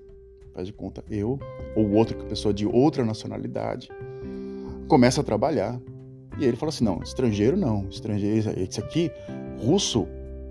faz 0.55 0.66
de 0.66 0.73
conta 0.73 1.03
eu 1.11 1.38
ou 1.75 1.90
outro 1.92 2.16
que 2.16 2.25
pessoa 2.27 2.53
de 2.53 2.66
outra 2.66 3.05
nacionalidade, 3.05 3.88
começa 4.88 5.21
a 5.21 5.25
trabalhar 5.25 5.81
e 6.38 6.45
ele 6.45 6.57
fala 6.57 6.71
assim: 6.71 6.85
não, 6.85 7.01
estrangeiro 7.03 7.57
não, 7.57 7.88
estrangeiro, 7.88 8.51
esse 8.59 8.81
aqui, 8.81 9.11
russo, 9.59 10.07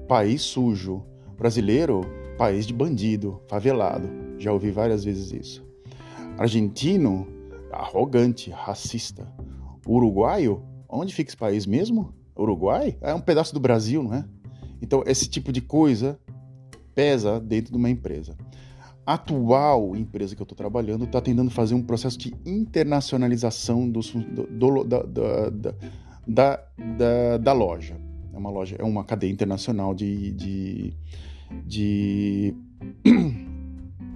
país 0.08 0.42
sujo, 0.42 1.04
brasileiro, 1.38 2.02
país 2.38 2.66
de 2.66 2.74
bandido, 2.74 3.42
favelado. 3.48 4.10
Já 4.42 4.52
ouvi 4.52 4.72
várias 4.72 5.04
vezes 5.04 5.32
isso. 5.32 5.64
Argentino, 6.36 7.28
arrogante, 7.72 8.50
racista. 8.50 9.32
Uruguaio, 9.88 10.64
onde 10.90 11.14
fica 11.14 11.30
esse 11.30 11.38
país 11.38 11.68
mesmo? 11.68 12.12
Uruguai? 12.36 12.98
É 13.02 13.14
um 13.14 13.20
pedaço 13.20 13.54
do 13.54 13.60
Brasil, 13.60 14.02
não 14.02 14.16
é? 14.16 14.26
Então, 14.82 15.04
esse 15.06 15.30
tipo 15.30 15.52
de 15.52 15.62
coisa 15.62 16.20
pesa 16.96 17.40
dentro 17.40 17.72
de 17.72 17.78
uma 17.78 17.90
empresa. 17.90 18.36
A 19.06 19.14
atual 19.14 19.96
empresa 19.96 20.36
que 20.36 20.42
eu 20.42 20.46
estou 20.46 20.56
trabalhando 20.56 21.04
está 21.06 21.22
tentando 21.22 21.52
fazer 21.52 21.76
um 21.76 21.84
processo 21.84 22.18
de 22.18 22.34
internacionalização 22.44 23.88
do, 23.88 24.00
do, 24.00 24.84
da, 24.84 25.04
da, 26.28 26.64
da, 26.98 27.38
da, 27.38 27.54
loja. 27.54 27.96
É 28.34 28.38
uma 28.38 28.50
loja, 28.50 28.76
é 28.80 28.84
uma 28.84 29.04
cadeia 29.04 29.32
internacional 29.32 29.94
de, 29.94 30.32
de, 30.32 30.94
de, 31.64 32.56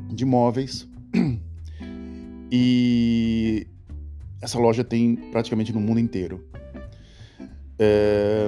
de 0.10 0.26
móveis. 0.26 0.88
E 2.52 3.68
essa 4.42 4.60
loja 4.60 4.84
tem 4.84 5.16
praticamente 5.32 5.74
no 5.74 5.80
mundo 5.80 6.00
inteiro. 6.00 6.46
É, 7.78 8.48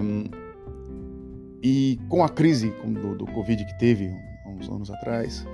e 1.62 2.00
com 2.08 2.24
a 2.24 2.30
crise 2.30 2.72
do, 2.86 3.15
do 3.15 3.26
Covid 3.26 3.65
que 3.65 3.80
teve 3.80 4.10
uns 4.46 4.70
anos 4.70 4.89
atrás, 4.89 5.46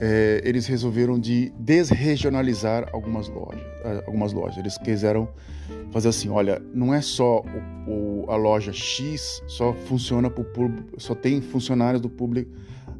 é, 0.00 0.40
eles 0.44 0.66
resolveram 0.66 1.18
de 1.18 1.52
desregionalizar 1.58 2.88
algumas 2.92 3.28
lojas, 3.28 3.62
algumas 4.06 4.32
lojas. 4.32 4.58
Eles 4.58 4.78
quiseram 4.78 5.28
fazer 5.90 6.08
assim, 6.08 6.28
olha, 6.28 6.62
não 6.72 6.92
é 6.92 7.00
só 7.00 7.42
o, 7.86 8.24
o, 8.24 8.30
a 8.30 8.36
loja 8.36 8.72
X 8.72 9.42
só 9.46 9.72
funciona 9.72 10.28
para 10.28 10.44
só 10.98 11.14
tem 11.14 11.40
funcionários 11.40 12.00
do 12.00 12.10
público 12.10 12.50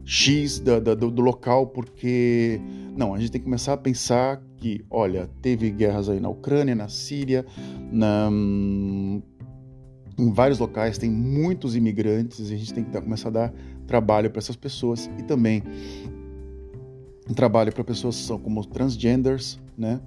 X 0.05 0.59
da, 0.61 0.79
da, 0.79 0.95
do, 0.95 1.11
do, 1.11 1.23
local, 1.23 1.69
porque 1.69 2.61
não, 2.97 3.15
a 3.15 3.19
gente 3.19 3.33
tem 3.33 3.41
que 3.41 3.45
começar 3.45 3.73
a 3.73 3.77
pensar 3.77 4.43
que, 4.57 4.85
olha, 4.91 5.31
teve 5.41 5.71
guerras 5.71 6.09
aí 6.09 6.21
na 6.21 6.29
Ucrânia, 6.29 6.75
na 6.75 6.89
Síria, 6.89 7.45
na, 7.91 8.31
em 10.19 10.33
vários 10.33 10.59
locais 10.59 10.99
tem 10.99 11.11
muitos 11.11 11.75
imigrantes 11.75 12.51
e 12.51 12.55
a 12.55 12.57
gente 12.57 12.73
tem 12.73 12.85
que 12.85 13.01
começar 13.01 13.29
a 13.29 13.33
dar 13.33 13.55
trabalho 13.87 14.31
para 14.31 14.39
essas 14.39 14.57
pessoas 14.57 15.11
e 15.19 15.23
também 15.23 15.63
trabalho 17.35 17.73
para 17.73 17.83
pessoas 17.83 18.17
que 18.17 18.23
são 18.23 18.39
como 18.39 18.65
transgenders, 18.67 19.59
né? 19.77 20.01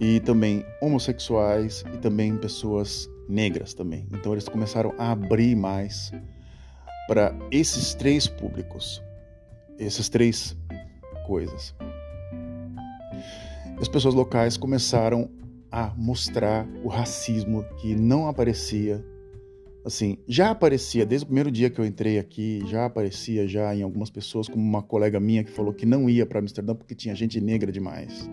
E 0.00 0.20
também 0.20 0.64
homossexuais 0.80 1.84
e 1.94 1.98
também 1.98 2.36
pessoas 2.36 3.08
negras 3.28 3.74
também. 3.74 4.06
Então 4.12 4.32
eles 4.32 4.48
começaram 4.48 4.94
a 4.98 5.12
abrir 5.12 5.54
mais 5.54 6.12
para 7.06 7.34
esses 7.50 7.94
três 7.94 8.26
públicos, 8.26 9.02
essas 9.78 10.08
três 10.08 10.56
coisas. 11.26 11.74
As 13.80 13.88
pessoas 13.88 14.14
locais 14.14 14.56
começaram 14.56 15.28
a 15.70 15.92
mostrar 15.96 16.66
o 16.82 16.88
racismo 16.88 17.64
que 17.80 17.94
não 17.94 18.28
aparecia 18.28 19.04
assim, 19.86 20.18
já 20.26 20.50
aparecia 20.50 21.06
desde 21.06 21.24
o 21.24 21.26
primeiro 21.28 21.48
dia 21.48 21.70
que 21.70 21.78
eu 21.78 21.86
entrei 21.86 22.18
aqui, 22.18 22.60
já 22.66 22.86
aparecia 22.86 23.46
já 23.46 23.72
em 23.72 23.82
algumas 23.82 24.10
pessoas, 24.10 24.48
como 24.48 24.64
uma 24.64 24.82
colega 24.82 25.20
minha 25.20 25.44
que 25.44 25.50
falou 25.52 25.72
que 25.72 25.86
não 25.86 26.10
ia 26.10 26.26
para 26.26 26.40
Amsterdã 26.40 26.74
porque 26.74 26.92
tinha 26.92 27.14
gente 27.14 27.40
negra 27.40 27.70
demais. 27.70 28.28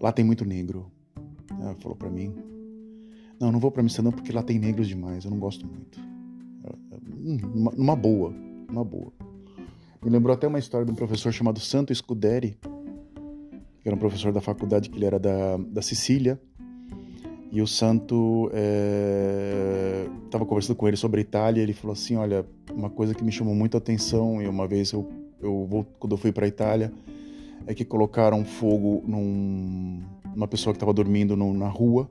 Lá 0.00 0.12
tem 0.12 0.24
muito 0.24 0.44
negro. 0.44 0.92
Ela 1.60 1.74
falou 1.74 1.96
para 1.96 2.08
mim. 2.08 2.32
Não, 3.40 3.50
não 3.50 3.58
vou 3.58 3.72
para 3.72 3.82
Amsterdã 3.82 4.12
porque 4.12 4.30
lá 4.30 4.44
tem 4.44 4.58
negros 4.58 4.86
demais, 4.86 5.24
eu 5.24 5.30
não 5.30 5.40
gosto 5.40 5.66
muito. 5.66 5.98
Uma, 7.52 7.72
uma 7.72 7.96
boa, 7.96 8.32
uma 8.70 8.84
boa. 8.84 9.12
Me 10.04 10.10
lembrou 10.10 10.34
até 10.34 10.46
uma 10.46 10.58
história 10.58 10.84
de 10.84 10.92
um 10.92 10.94
professor 10.94 11.32
chamado 11.32 11.58
Santo 11.58 11.94
Scuderi, 11.94 12.58
que 13.80 13.88
era 13.88 13.96
um 13.96 13.98
professor 13.98 14.32
da 14.32 14.40
faculdade 14.42 14.90
que 14.90 14.98
ele 14.98 15.06
era 15.06 15.18
da, 15.18 15.56
da 15.56 15.80
Sicília, 15.80 16.38
e 17.50 17.62
o 17.62 17.66
Santo 17.66 18.50
estava 20.26 20.44
é, 20.44 20.46
conversando 20.46 20.76
com 20.76 20.86
ele 20.86 20.98
sobre 20.98 21.20
a 21.20 21.22
Itália. 21.22 21.62
Ele 21.62 21.72
falou 21.72 21.94
assim: 21.94 22.16
Olha, 22.16 22.44
uma 22.70 22.90
coisa 22.90 23.14
que 23.14 23.24
me 23.24 23.32
chamou 23.32 23.54
muito 23.54 23.78
a 23.78 23.78
atenção, 23.78 24.42
e 24.42 24.46
uma 24.46 24.68
vez 24.68 24.92
eu, 24.92 25.10
eu 25.40 25.86
quando 25.98 26.12
eu 26.12 26.18
fui 26.18 26.32
para 26.32 26.44
a 26.44 26.48
Itália, 26.48 26.92
é 27.66 27.72
que 27.72 27.82
colocaram 27.82 28.44
fogo 28.44 29.02
num, 29.06 30.02
numa 30.34 30.46
pessoa 30.46 30.74
que 30.74 30.76
estava 30.76 30.92
dormindo 30.92 31.34
no, 31.34 31.54
na 31.54 31.68
rua, 31.68 32.10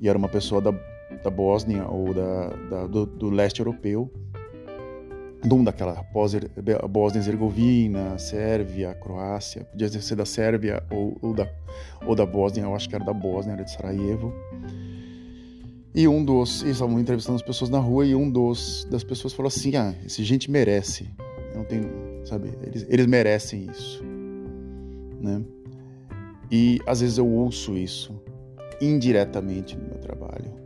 e 0.00 0.08
era 0.08 0.16
uma 0.16 0.28
pessoa 0.28 0.60
da, 0.60 0.72
da 1.24 1.30
Bósnia 1.30 1.88
ou 1.88 2.14
da, 2.14 2.48
da 2.70 2.86
do, 2.86 3.04
do 3.04 3.30
leste 3.30 3.58
europeu 3.58 4.08
de 5.44 5.52
um 5.52 5.64
daquela 5.64 6.04
Bósnia-Herzegovina, 6.88 8.16
Sérvia, 8.18 8.94
Croácia, 8.94 9.64
podia 9.64 9.88
ser 9.88 10.14
da 10.14 10.24
Sérvia 10.24 10.82
ou, 10.90 11.18
ou, 11.20 11.34
da, 11.34 11.48
ou 12.06 12.14
da 12.14 12.24
Bósnia, 12.24 12.62
eu 12.62 12.74
acho 12.74 12.88
que 12.88 12.94
era 12.94 13.04
da 13.04 13.12
Bósnia, 13.12 13.54
era 13.54 13.64
de 13.64 13.72
Sarajevo. 13.72 14.32
E 15.94 16.06
um 16.08 16.24
dos, 16.24 16.62
eles 16.62 16.76
estavam 16.76 16.98
entrevistando 16.98 17.36
as 17.36 17.42
pessoas 17.42 17.68
na 17.68 17.78
rua 17.78 18.06
e 18.06 18.14
um 18.14 18.30
dos 18.30 18.86
das 18.90 19.04
pessoas 19.04 19.34
falou 19.34 19.48
assim: 19.48 19.76
"Ah, 19.76 19.94
esse 20.06 20.24
gente 20.24 20.50
merece. 20.50 21.10
Não 21.54 21.64
tem, 21.64 21.82
sabe, 22.24 22.50
eles, 22.62 22.86
eles 22.88 23.06
merecem 23.06 23.66
isso", 23.70 24.02
né? 25.20 25.42
E 26.50 26.80
às 26.86 27.00
vezes 27.00 27.18
eu 27.18 27.28
ouço 27.28 27.76
isso 27.76 28.18
indiretamente 28.80 29.76
no 29.76 29.84
meu 29.84 29.98
trabalho. 29.98 30.61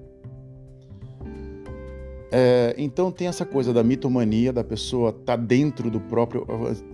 É, 2.31 2.75
então 2.77 3.13
tem 3.13 3.29
essa 3.29 3.47
coisa 3.47 3.73
da 3.73 3.85
mitomania, 3.85 4.53
da 4.53 4.65
pessoa 4.65 5.13
tá 5.13 5.37
dentro 5.37 5.91
do 5.91 6.01
próprio. 6.01 6.45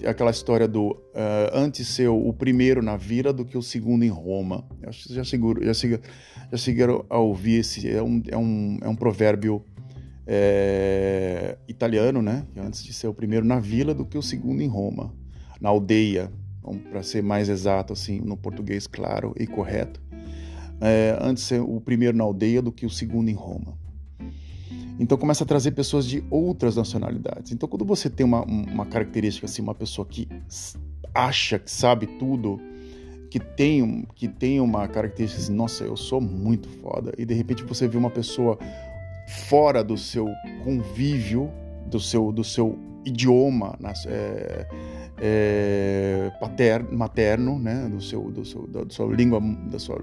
aquela 0.07 0.31
história 0.31 0.69
do 0.69 0.91
uh, 0.91 1.51
antes 1.55 1.89
ser 1.89 2.09
o 2.09 2.33
primeiro 2.33 2.83
na 2.83 2.97
vila 2.97 3.33
do 3.33 3.45
que 3.45 3.57
o 3.57 3.63
segundo 3.63 4.05
em 4.05 4.11
Roma. 4.11 4.65
Eu 4.83 4.91
acho 4.91 5.09
que 5.09 5.15
já, 5.15 5.25
seguro, 5.25 5.65
já, 5.65 5.73
seguro, 5.73 6.03
já 6.51 6.59
seguiram 6.59 7.05
a 7.09 7.19
ouvir 7.19 7.61
esse. 7.61 7.89
É 7.89 8.03
um, 8.03 8.23
é 8.29 8.37
um, 8.37 8.79
é 8.83 8.89
um 8.89 8.97
provérbio 8.97 9.65
é, 10.27 11.57
italiano, 11.67 12.21
né? 12.21 12.47
Antes 12.57 12.85
de 12.85 12.93
ser 12.93 13.09
o 13.09 13.15
primeiro 13.15 13.47
na 13.47 13.59
vila 13.59 13.95
do 13.95 14.05
que 14.05 14.19
o 14.19 14.23
segundo 14.23 14.63
em 14.63 14.69
Roma. 14.69 15.15
Na 15.61 15.71
aldeia, 15.71 16.31
para 16.91 17.03
ser 17.03 17.23
mais 17.23 17.49
exato, 17.49 17.93
assim, 17.93 18.21
no 18.21 18.37
português 18.37 18.87
claro 18.87 19.35
e 19.39 19.47
correto. 19.47 20.03
É, 20.81 21.17
antes 21.21 21.45
ser 21.45 21.61
o 21.61 21.81
primeiro 21.81 22.17
na 22.17 22.25
aldeia 22.25 22.61
do 22.61 22.73
que 22.73 22.85
o 22.85 22.91
segundo 22.91 23.29
em 23.29 23.35
Roma. 23.35 23.82
Então 24.99 25.19
começa 25.19 25.45
a 25.45 25.47
trazer 25.47 25.73
pessoas 25.73 26.07
de 26.07 26.23
outras 26.31 26.77
nacionalidades. 26.77 27.53
Então 27.53 27.69
quando 27.69 27.85
você 27.85 28.09
tem 28.09 28.25
uma, 28.25 28.43
uma 28.45 28.87
característica 28.87 29.47
assim, 29.47 29.63
uma 29.63 29.75
pessoa 29.75 30.07
que 30.07 30.29
acha 31.15 31.59
que 31.59 31.71
sabe 31.71 32.07
tudo, 32.07 32.61
que 33.31 33.41
tem, 33.41 34.07
que 34.15 34.29
tem 34.29 34.61
uma 34.61 34.87
característica 34.87 35.43
assim, 35.43 35.55
nossa, 35.55 35.85
eu 35.85 35.97
sou 35.97 36.21
muito 36.21 36.69
foda, 36.69 37.13
e 37.17 37.25
de 37.25 37.35
repente 37.35 37.63
você 37.65 37.89
vê 37.89 37.97
uma 37.97 38.11
pessoa 38.11 38.59
fora 39.49 39.83
do 39.83 39.97
seu 39.97 40.29
convívio, 40.63 41.51
do 41.87 41.99
seu, 41.99 42.31
do 42.31 42.45
seu 42.45 42.79
idioma 43.05 43.79
é, 44.07 44.67
é, 45.19 46.33
paterno, 46.41 46.97
materno, 46.97 47.59
né, 47.59 47.89
do 47.89 48.01
seu, 48.01 48.31
do 48.31 48.45
seu, 48.45 48.67
da, 48.67 48.85
da 48.85 48.91
sua 48.91 49.07
língua, 49.15 49.41
da 49.71 49.79
sua, 49.79 50.01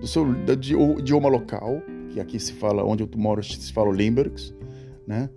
do 0.00 0.06
seu 0.06 0.32
da, 0.44 0.52
idioma 0.52 1.28
local, 1.28 1.82
que 2.10 2.20
aqui 2.20 2.38
se 2.38 2.52
fala, 2.52 2.84
onde 2.84 3.02
eu 3.02 3.10
moro, 3.16 3.42
se 3.42 3.72
fala 3.72 3.92
Limburgs, 3.92 4.54
né? 5.06 5.28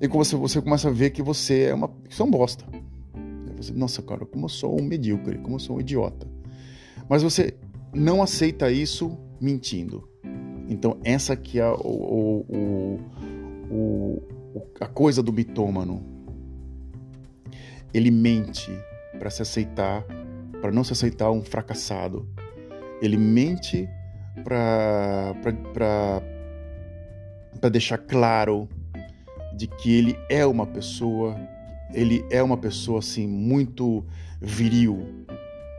E 0.00 0.08
você, 0.08 0.34
você 0.34 0.60
começa 0.60 0.88
a 0.88 0.92
ver 0.92 1.10
que 1.10 1.22
você 1.22 1.64
é 1.64 1.74
uma 1.74 1.88
que 2.08 2.20
é 2.20 2.24
um 2.24 2.30
bosta. 2.30 2.64
Você, 3.56 3.72
Nossa, 3.72 4.02
cara, 4.02 4.26
como 4.26 4.46
eu 4.46 4.48
sou 4.48 4.80
um 4.80 4.84
medíocre, 4.84 5.38
como 5.38 5.56
eu 5.56 5.60
sou 5.60 5.76
um 5.76 5.80
idiota. 5.80 6.26
Mas 7.08 7.22
você 7.22 7.54
não 7.94 8.22
aceita 8.22 8.70
isso 8.70 9.16
mentindo. 9.40 10.08
Então, 10.68 10.98
essa 11.04 11.34
aqui 11.34 11.60
é 11.60 11.68
o, 11.68 12.44
o, 12.48 13.00
o, 13.70 14.22
a 14.80 14.86
coisa 14.86 15.22
do 15.22 15.32
mitômano. 15.32 16.02
Ele 17.92 18.10
mente 18.10 18.72
para 19.18 19.30
se 19.30 19.42
aceitar, 19.42 20.04
para 20.60 20.72
não 20.72 20.82
se 20.82 20.92
aceitar 20.92 21.30
um 21.30 21.42
fracassado. 21.42 22.26
Ele 23.02 23.16
mente 23.16 23.88
para 24.44 25.34
deixar 27.70 27.98
claro 27.98 28.68
de 29.54 29.66
que 29.66 29.92
ele 29.92 30.16
é 30.30 30.46
uma 30.46 30.66
pessoa, 30.66 31.36
ele 31.92 32.24
é 32.30 32.42
uma 32.42 32.56
pessoa 32.56 33.00
assim 33.00 33.26
muito 33.26 34.04
viril. 34.40 35.26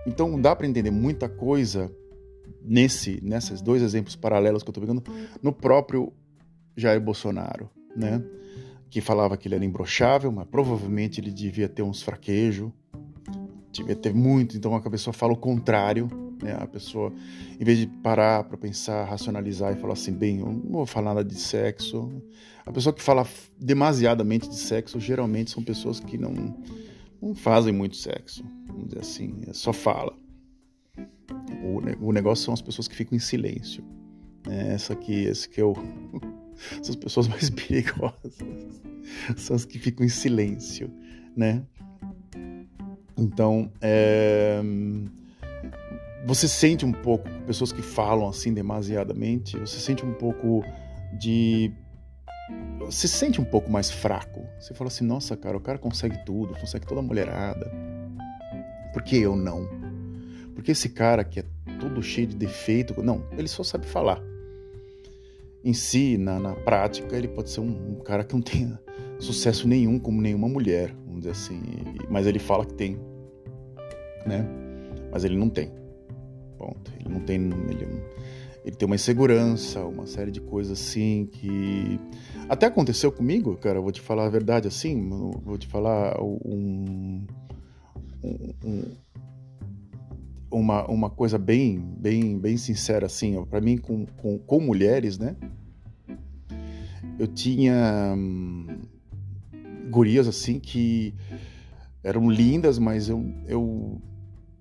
Então 0.05 0.39
dá 0.39 0.55
para 0.55 0.67
entender 0.67 0.91
muita 0.91 1.27
coisa 1.27 1.91
nesse, 2.62 3.19
nesses 3.23 3.62
dois 3.62 3.81
exemplos 3.81 4.15
paralelos 4.15 4.62
que 4.63 4.69
eu 4.69 4.71
estou 4.71 4.81
pegando, 4.81 5.03
no 5.41 5.51
próprio 5.51 6.13
Jair 6.75 7.01
Bolsonaro, 7.01 7.69
né? 7.95 8.23
Que 8.89 9.01
falava 9.01 9.36
que 9.36 9.47
ele 9.47 9.55
era 9.55 9.65
imbrochável, 9.65 10.31
mas 10.31 10.45
provavelmente 10.45 11.19
ele 11.19 11.31
devia 11.31 11.67
ter 11.67 11.81
uns 11.81 12.01
fraquejos, 12.01 12.71
devia 13.71 13.95
ter 13.95 14.13
muito, 14.13 14.55
então 14.55 14.75
a 14.75 14.81
pessoa 14.81 15.13
fala 15.13 15.33
o 15.33 15.38
contrário, 15.38 16.07
né? 16.43 16.56
A 16.60 16.67
pessoa, 16.67 17.12
em 17.60 17.63
vez 17.63 17.79
de 17.79 17.88
parar 17.88 18.43
para 18.43 18.58
pensar, 18.58 19.06
racionalizar 19.06 19.73
e 19.73 19.79
falar 19.79 19.93
assim, 19.93 20.12
bem, 20.12 20.39
eu 20.39 20.47
não 20.47 20.71
vou 20.71 20.86
falar 20.86 21.13
nada 21.13 21.23
de 21.23 21.36
sexo. 21.36 22.12
A 22.65 22.71
pessoa 22.71 22.93
que 22.93 23.01
fala 23.01 23.25
demasiadamente 23.58 24.49
de 24.49 24.58
sexo, 24.58 24.99
geralmente 24.99 25.51
são 25.51 25.63
pessoas 25.63 25.99
que 25.99 26.17
não, 26.17 26.56
não 27.21 27.34
fazem 27.34 27.73
muito 27.73 27.95
sexo, 27.95 28.43
vamos 28.67 28.88
dizer 28.88 28.99
assim, 28.99 29.41
é 29.47 29.53
só 29.53 29.71
fala. 29.71 30.13
O, 31.63 32.08
o 32.08 32.12
negócio 32.12 32.45
são 32.45 32.53
as 32.53 32.62
pessoas 32.62 32.88
que 32.88 32.95
ficam 32.95 33.15
em 33.15 33.19
silêncio. 33.19 33.84
É, 34.49 34.73
essa 34.73 34.93
aqui, 34.93 35.23
esse 35.23 35.47
que 35.47 35.62
é 35.62 35.63
o. 35.63 35.73
São 36.84 36.91
as 36.91 36.95
pessoas 36.95 37.27
mais 37.27 37.49
perigosas. 37.51 38.38
São 39.36 39.56
as 39.56 39.65
que 39.65 39.79
ficam 39.79 40.06
em 40.06 40.10
silêncio, 40.10 40.89
né? 41.36 41.63
Então, 43.17 43.71
é... 43.82 44.62
você 46.25 46.47
sente 46.47 46.86
um 46.86 46.91
pouco, 46.91 47.29
pessoas 47.45 47.71
que 47.71 47.81
falam 47.81 48.29
assim 48.29 48.53
demasiadamente, 48.53 49.57
você 49.59 49.79
sente 49.79 50.05
um 50.05 50.13
pouco 50.13 50.63
de. 51.19 51.71
Você 52.79 53.07
se 53.07 53.17
sente 53.17 53.41
um 53.41 53.45
pouco 53.45 53.69
mais 53.69 53.91
fraco. 53.91 54.45
Você 54.59 54.73
fala 54.73 54.88
assim: 54.88 55.05
nossa, 55.05 55.36
cara, 55.36 55.57
o 55.57 55.59
cara 55.59 55.77
consegue 55.77 56.17
tudo, 56.25 56.53
consegue 56.57 56.86
toda 56.86 57.01
a 57.01 57.03
mulherada. 57.03 57.71
Por 58.93 59.03
que 59.03 59.17
eu 59.17 59.36
não? 59.36 59.67
Porque 60.53 60.71
esse 60.71 60.89
cara 60.89 61.23
que 61.23 61.39
é 61.39 61.45
todo 61.79 62.01
cheio 62.01 62.27
de 62.27 62.36
defeito, 62.36 63.01
não, 63.01 63.25
ele 63.38 63.47
só 63.47 63.63
sabe 63.63 63.86
falar. 63.86 64.21
Em 65.63 65.73
si, 65.73 66.17
na, 66.17 66.39
na 66.39 66.53
prática, 66.53 67.17
ele 67.17 67.27
pode 67.27 67.49
ser 67.49 67.62
um, 67.62 67.93
um 67.93 67.95
cara 68.03 68.23
que 68.23 68.33
não 68.33 68.41
tenha 68.41 68.79
sucesso 69.19 69.67
nenhum, 69.67 69.97
como 69.97 70.21
nenhuma 70.21 70.47
mulher, 70.47 70.93
vamos 71.05 71.21
dizer 71.21 71.31
assim. 71.31 71.62
Mas 72.09 72.27
ele 72.27 72.39
fala 72.39 72.65
que 72.65 72.73
tem, 72.73 72.99
né? 74.25 74.45
Mas 75.12 75.23
ele 75.23 75.38
não 75.38 75.49
tem. 75.49 75.83
Ponto. 76.63 76.93
Ele 76.97 77.10
não 77.13 77.19
tem. 77.19 77.36
Ele, 77.69 77.88
ele 78.63 78.76
tem 78.76 78.86
uma 78.86 78.95
insegurança, 78.95 79.84
uma 79.84 80.08
série 80.08 80.32
de 80.32 80.39
coisas 80.39 80.80
assim 80.80 81.26
que. 81.26 81.99
Até 82.47 82.67
aconteceu 82.67 83.12
comigo, 83.12 83.58
cara, 83.58 83.82
vou 83.82 83.91
te 83.91 83.99
falar 83.99 84.26
a 84.26 84.30
verdade 84.30 84.67
assim, 84.67 85.10
vou 85.10 85.58
te 85.58 85.67
falar 85.67 86.21
um, 86.21 87.26
um, 88.23 88.54
um 88.63 88.84
uma, 90.52 90.86
uma 90.86 91.10
coisa 91.10 91.38
bem, 91.38 91.80
bem, 91.80 92.38
bem 92.38 92.58
sincera 92.58 93.08
assim, 93.08 93.43
para 93.45 93.60
mim 93.60 93.78
com, 93.78 94.06
com, 94.06 94.38
com, 94.38 94.60
mulheres, 94.60 95.17
né? 95.17 95.36
Eu 97.17 97.28
tinha 97.28 98.13
hum, 98.15 98.67
gurias 99.89 100.28
assim 100.28 100.60
que 100.60 101.13
eram 102.04 102.30
lindas, 102.30 102.78
mas 102.78 103.10
eu, 103.10 103.26
eu 103.47 104.02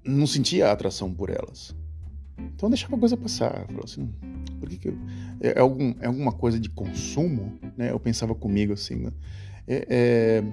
não 0.05 0.27
sentia 0.27 0.73
atração 0.73 1.13
por 1.13 1.31
elas. 1.31 1.75
Então 2.55 2.69
deixava 2.69 2.97
a 2.97 2.99
coisa 2.99 3.17
passar. 3.17 3.67
Eu 3.71 3.81
assim, 3.85 4.09
por 4.59 4.69
que, 4.69 4.77
que 4.77 4.89
eu... 4.89 4.95
é, 5.41 5.59
é, 5.59 5.61
algum, 5.61 5.95
é 6.01 6.07
alguma 6.07 6.33
coisa 6.33 6.59
de 6.59 6.69
consumo, 6.69 7.59
né? 7.77 7.91
Eu 7.91 8.01
pensava 8.01 8.35
comigo 8.35 8.73
assim, 8.73 8.97
né? 8.97 9.13
é, 9.67 9.87
é 9.89 10.45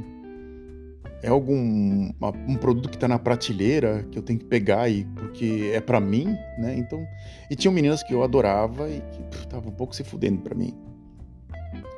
é 1.21 1.27
algum 1.27 2.11
um 2.47 2.55
produto 2.55 2.89
que 2.89 2.95
está 2.95 3.07
na 3.07 3.19
prateleira 3.19 4.05
que 4.09 4.17
eu 4.17 4.23
tenho 4.23 4.39
que 4.39 4.45
pegar 4.45 4.89
e 4.89 5.03
porque 5.15 5.71
é 5.73 5.81
para 5.81 5.99
mim, 5.99 6.35
né? 6.57 6.75
Então, 6.77 7.05
e 7.49 7.55
tinham 7.55 7.73
meninas 7.73 8.01
que 8.01 8.13
eu 8.13 8.23
adorava 8.23 8.89
e 8.89 9.01
que 9.01 9.37
estavam 9.39 9.69
um 9.69 9.75
pouco 9.75 9.95
se 9.95 10.03
fudendo 10.03 10.41
para 10.41 10.55
mim. 10.55 10.73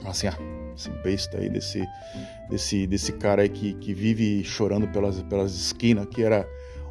Assim, 0.05 0.27
ah, 0.27 0.37
esse 0.75 0.89
besta 1.03 1.37
aí 1.37 1.49
desse 1.49 1.85
desse 2.49 2.87
desse 2.87 3.11
cara 3.13 3.43
aí 3.43 3.49
que, 3.49 3.73
que 3.75 3.93
vive 3.93 4.43
chorando 4.43 4.87
pelas 4.87 5.21
pelas 5.23 5.53
esquinas, 5.53 6.07
que 6.07 6.23
era 6.23 6.47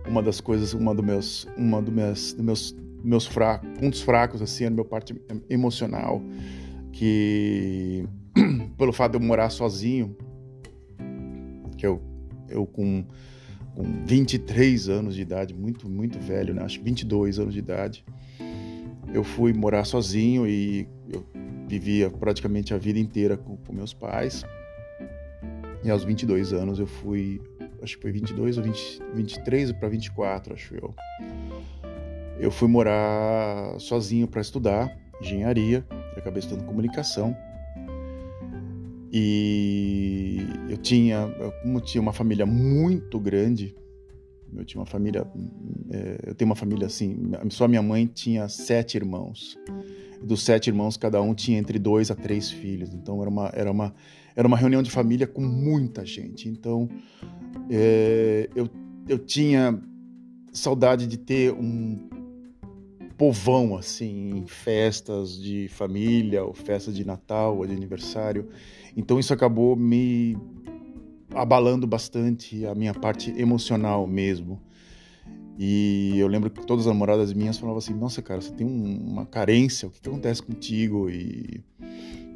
uma 0.06 0.22
das 0.22 0.40
coisas, 0.40 0.72
uma 0.72 0.94
dos 0.94 1.04
meus 1.04 1.48
uma 1.56 1.82
dos 1.82 1.92
meus 1.92 2.32
dos 2.32 2.44
meus 2.44 2.76
meus 3.02 3.26
fracos, 3.26 3.68
pontos 3.78 4.00
fracos 4.00 4.42
assim, 4.42 4.68
no 4.68 4.76
meu 4.76 4.84
parte 4.84 5.14
emocional, 5.48 6.22
que 6.92 8.04
pelo 8.76 8.92
fato 8.92 9.12
de 9.12 9.18
eu 9.18 9.26
morar 9.26 9.50
sozinho, 9.50 10.16
que 11.76 11.86
eu 11.86 12.10
eu 12.50 12.66
com, 12.66 13.04
com 13.74 14.04
23 14.04 14.88
anos 14.88 15.14
de 15.14 15.22
idade, 15.22 15.54
muito, 15.54 15.88
muito 15.88 16.18
velho, 16.18 16.52
né? 16.52 16.62
acho 16.62 16.78
que 16.78 16.84
22 16.84 17.38
anos 17.38 17.54
de 17.54 17.60
idade, 17.60 18.04
eu 19.14 19.24
fui 19.24 19.52
morar 19.52 19.84
sozinho 19.84 20.46
e 20.46 20.86
eu 21.08 21.24
vivia 21.66 22.10
praticamente 22.10 22.74
a 22.74 22.78
vida 22.78 22.98
inteira 22.98 23.36
com, 23.36 23.56
com 23.56 23.72
meus 23.72 23.94
pais. 23.94 24.44
E 25.82 25.90
aos 25.90 26.04
22 26.04 26.52
anos 26.52 26.78
eu 26.78 26.86
fui, 26.86 27.40
acho 27.82 27.96
que 27.96 28.02
foi 28.02 28.12
22 28.12 28.58
ou 28.58 28.64
20, 28.64 29.02
23 29.14 29.72
para 29.72 29.88
24, 29.88 30.54
acho 30.54 30.74
eu. 30.74 30.94
Eu 32.40 32.50
fui 32.50 32.68
morar 32.68 33.78
sozinho 33.78 34.26
para 34.26 34.40
estudar 34.40 34.98
engenharia, 35.20 35.84
acabei 36.16 36.40
estudando 36.40 36.64
comunicação. 36.64 37.36
E 39.12 40.38
eu 40.68 40.76
tinha, 40.78 41.28
como 41.62 41.80
tinha 41.80 42.00
uma 42.00 42.12
família 42.12 42.46
muito 42.46 43.18
grande, 43.20 43.76
eu 44.56 44.64
tinha 44.64 44.80
uma 44.80 44.86
família, 44.86 45.26
é, 45.90 46.28
eu 46.28 46.34
tenho 46.34 46.48
uma 46.48 46.56
família 46.56 46.86
assim, 46.86 47.30
só 47.50 47.68
minha 47.68 47.82
mãe 47.82 48.06
tinha 48.06 48.48
sete 48.48 48.96
irmãos. 48.96 49.58
Dos 50.22 50.42
sete 50.42 50.68
irmãos, 50.68 50.96
cada 50.96 51.20
um 51.20 51.34
tinha 51.34 51.58
entre 51.58 51.78
dois 51.78 52.10
a 52.10 52.14
três 52.14 52.50
filhos. 52.50 52.94
Então 52.94 53.20
era 53.20 53.30
uma, 53.30 53.50
era 53.52 53.70
uma, 53.70 53.94
era 54.34 54.46
uma 54.46 54.56
reunião 54.56 54.82
de 54.82 54.90
família 54.90 55.26
com 55.26 55.42
muita 55.42 56.06
gente. 56.06 56.48
Então 56.48 56.88
é, 57.70 58.48
eu, 58.54 58.68
eu 59.08 59.18
tinha 59.18 59.78
saudade 60.52 61.06
de 61.06 61.16
ter 61.16 61.52
um 61.52 62.19
povão 63.20 63.76
assim, 63.76 64.38
em 64.38 64.46
festas 64.46 65.38
de 65.38 65.68
família, 65.68 66.42
ou 66.42 66.54
festas 66.54 66.94
de 66.94 67.04
Natal, 67.04 67.54
ou 67.58 67.66
de 67.66 67.74
aniversário. 67.74 68.48
Então 68.96 69.20
isso 69.20 69.34
acabou 69.34 69.76
me 69.76 70.38
abalando 71.34 71.86
bastante 71.86 72.64
a 72.64 72.74
minha 72.74 72.94
parte 72.94 73.30
emocional 73.38 74.06
mesmo. 74.06 74.58
E 75.58 76.14
eu 76.18 76.28
lembro 76.28 76.48
que 76.48 76.64
todas 76.64 76.86
as 76.86 76.92
namoradas 76.94 77.34
minhas 77.34 77.58
falavam 77.58 77.76
assim: 77.76 77.92
Nossa, 77.92 78.22
cara, 78.22 78.40
você 78.40 78.52
tem 78.52 78.66
um, 78.66 79.10
uma 79.10 79.26
carência, 79.26 79.86
o 79.86 79.90
que, 79.90 80.00
que, 80.00 80.08
acontece 80.08 80.42
contigo? 80.42 81.10
E 81.10 81.62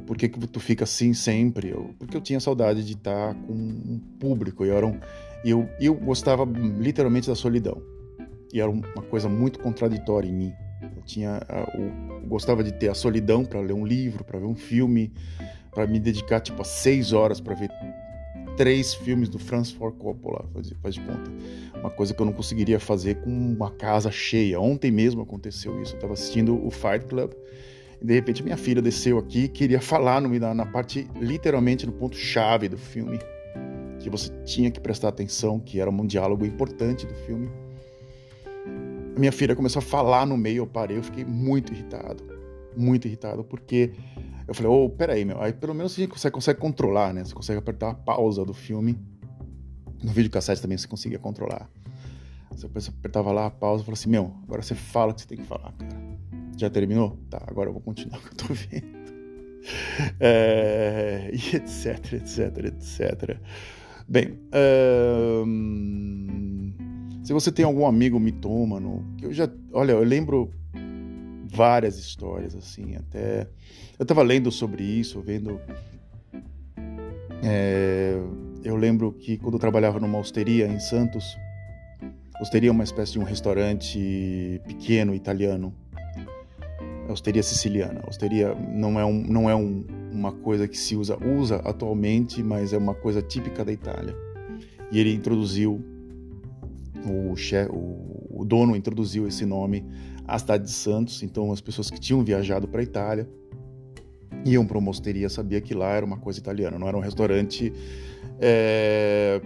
por 0.07 0.19
que, 0.19 0.29
que 0.29 0.39
tu 0.47 0.61
fica 0.61 0.85
assim 0.85 1.15
sempre? 1.15 1.71
Eu, 1.71 1.95
porque 1.99 2.15
eu 2.15 2.21
tinha 2.21 2.39
saudade 2.41 2.85
de 2.85 2.93
estar 2.93 3.35
com 3.35 3.55
um 3.55 3.99
público. 4.21 4.67
E 4.67 4.69
eu, 4.69 5.01
eu, 5.47 5.67
eu 5.81 5.95
gostava 5.95 6.45
literalmente 6.45 7.27
da 7.27 7.35
solidão. 7.35 7.81
E 8.53 8.61
era 8.61 8.71
uma 8.71 9.03
coisa 9.09 9.31
muito 9.31 9.59
contraditória 9.61 10.29
em 10.29 10.35
mim. 10.35 10.53
Tinha, 11.05 11.41
eu 11.75 12.27
gostava 12.27 12.65
de 12.65 12.73
ter 12.73 12.89
a 12.89 12.95
solidão 12.95 13.45
para 13.45 13.61
ler 13.61 13.75
um 13.75 13.87
livro, 13.87 14.25
para 14.25 14.39
ver 14.39 14.47
um 14.47 14.55
filme, 14.55 15.13
para 15.71 15.87
me 15.87 15.99
dedicar 15.99 16.41
tipo 16.41 16.63
a 16.63 16.65
seis 16.65 17.13
horas 17.13 17.41
para 17.41 17.55
ver 17.55 17.71
três 18.57 18.95
filmes 18.95 19.29
do 19.29 19.39
Francis 19.39 19.75
Ford 19.75 19.97
Coppola, 19.97 20.45
faz, 20.53 20.73
faz 20.81 20.95
de 20.95 21.01
conta. 21.01 21.31
Uma 21.79 21.91
coisa 21.91 22.15
que 22.15 22.21
eu 22.21 22.27
não 22.27 22.33
conseguiria 22.33 22.79
fazer 22.79 23.17
com 23.17 23.31
uma 23.31 23.71
casa 23.71 24.11
cheia. 24.11 24.61
Ontem 24.61 24.91
mesmo 24.91 25.23
aconteceu 25.23 25.81
isso. 25.83 25.93
Eu 25.93 25.97
estava 25.97 26.13
assistindo 26.13 26.65
o 26.65 26.71
Fight 26.71 27.05
Club 27.07 27.33
e 28.01 28.07
de 28.07 28.15
repente 28.15 28.43
minha 28.43 28.57
filha 28.57 28.81
desceu 28.81 29.19
aqui 29.19 29.49
queria 29.49 29.81
falar 29.81 30.21
no, 30.21 30.29
na, 30.39 30.55
na 30.55 30.67
parte, 30.67 31.09
literalmente 31.21 31.87
no 31.87 31.93
ponto 31.93 32.17
chave 32.17 32.69
do 32.69 32.79
filme, 32.79 33.19
que 34.01 34.09
você 34.09 34.31
tinha 34.45 34.71
que 34.71 34.81
prestar 34.81 35.09
atenção, 35.09 35.59
que 35.59 35.81
era 35.81 35.91
um 35.91 36.07
diálogo 36.07 36.45
importante 36.45 37.07
do 37.07 37.15
filme. 37.15 37.51
Minha 39.17 39.33
filha 39.33 39.55
começou 39.55 39.81
a 39.81 39.83
falar 39.83 40.27
no 40.27 40.37
meio, 40.37 40.59
eu 40.59 40.67
parei, 40.67 40.99
eu 40.99 41.03
fiquei 41.03 41.25
muito 41.25 41.73
irritado. 41.73 42.25
Muito 42.77 43.07
irritado, 43.07 43.45
porque 43.45 43.93
eu 44.47 44.55
falei, 44.55 44.71
ô, 44.71 44.85
oh, 44.85 44.91
peraí, 44.91 45.25
meu. 45.25 45.41
Aí 45.41 45.53
pelo 45.53 45.75
menos 45.75 45.93
você 45.93 46.07
consegue, 46.07 46.35
consegue 46.35 46.61
controlar, 46.61 47.15
né? 47.15 47.25
Você 47.25 47.35
consegue 47.35 47.59
apertar 47.59 47.91
a 47.91 47.95
pausa 47.95 48.45
do 48.45 48.53
filme. 48.53 48.99
No 50.03 50.13
vídeo 50.13 50.31
cassete 50.31 50.61
também 50.61 50.77
você 50.77 50.89
conseguia 50.89 51.19
controlar. 51.19 51.71
Você 52.51 52.91
apertava 52.91 53.33
lá 53.33 53.47
a 53.47 53.51
pausa 53.51 53.83
e 53.83 53.87
falou 53.87 53.95
assim, 53.95 54.11
meu, 54.11 54.35
agora 54.45 54.63
você 54.63 54.75
fala 54.75 55.13
o 55.13 55.15
que 55.15 55.23
você 55.23 55.29
tem 55.29 55.39
que 55.39 55.45
falar, 55.45 55.73
cara. 55.73 56.05
Já 56.57 56.71
terminou? 56.71 57.19
Tá, 57.31 57.43
agora 57.47 57.69
eu 57.69 57.73
vou 57.73 57.83
continuar 57.83 58.19
o 58.21 58.23
que 58.23 58.29
eu 58.29 58.37
tô 58.37 58.55
vendo. 58.55 59.05
É, 60.21 61.31
e 61.33 61.57
etc, 61.57 62.13
etc, 62.13 62.65
etc. 62.67 63.39
Bem, 64.07 64.39
se 67.25 67.33
você 67.33 67.51
tem 67.51 67.65
algum 67.65 67.87
amigo 67.87 68.21
mitômano, 68.21 69.05
que 69.17 69.27
eu 69.27 69.33
já. 69.33 69.49
Olha, 69.73 69.93
eu 69.93 70.05
lembro 70.05 70.51
várias 71.47 71.99
histórias, 71.99 72.55
assim, 72.55 72.95
até. 72.97 73.49
Eu 73.99 74.05
estava 74.05 74.23
lendo 74.23 74.53
sobre 74.53 74.85
isso, 74.85 75.21
vendo. 75.21 75.59
É, 77.43 78.21
eu 78.63 78.77
lembro 78.77 79.13
que 79.13 79.37
quando 79.39 79.55
eu 79.55 79.61
trabalhava 79.61 79.99
numa 79.99 80.19
hosteria 80.19 80.67
em 80.67 80.79
Santos, 80.79 81.37
hosteria 82.41 82.69
é 82.69 82.73
uma 82.73 82.85
espécie 82.85 83.13
de 83.13 83.19
um 83.19 83.25
restaurante 83.25 84.61
pequeno 84.67 85.15
italiano, 85.15 85.75
Osteria 87.09 87.43
siciliana. 87.43 88.03
Osteria 88.09 88.55
não 88.55 88.99
é, 88.99 89.05
um, 89.05 89.23
não 89.23 89.51
é 89.51 89.55
um, 89.55 89.85
uma 90.11 90.33
coisa 90.33 90.67
que 90.67 90.77
se 90.77 90.97
usa, 90.97 91.19
usa 91.23 91.57
atualmente, 91.57 92.43
mas 92.43 92.73
é 92.73 92.79
uma 92.79 92.95
coisa 92.95 93.21
típica 93.21 93.65
da 93.65 93.73
Itália. 93.73 94.17
E 94.91 94.99
ele 94.99 95.13
introduziu, 95.13 95.85
o, 97.05 97.37
chefe, 97.37 97.71
o, 97.73 98.41
o 98.41 98.45
dono 98.45 98.75
introduziu 98.77 99.27
esse 99.27 99.45
nome 99.45 99.85
à 100.27 100.39
cidade 100.39 100.65
de 100.65 100.71
Santos. 100.71 101.23
Então 101.23 101.53
as 101.53 101.61
pessoas 101.61 101.91
que 101.91 101.99
tinham 101.99 102.23
viajado 102.25 102.67
para 102.69 102.81
a 102.81 102.85
Itália 102.85 103.29
iam 104.45 104.67
para 104.67 104.79
uma 104.79 104.91
osteria, 104.91 105.29
sabia 105.29 105.61
que 105.61 105.75
lá 105.75 105.91
era 105.91 106.05
uma 106.05 106.19
coisa 106.19 106.39
italiana, 106.39 106.79
não 106.79 106.87
era 106.87 106.97
um 106.97 107.01
restaurante 107.01 107.73
é, 108.41 109.41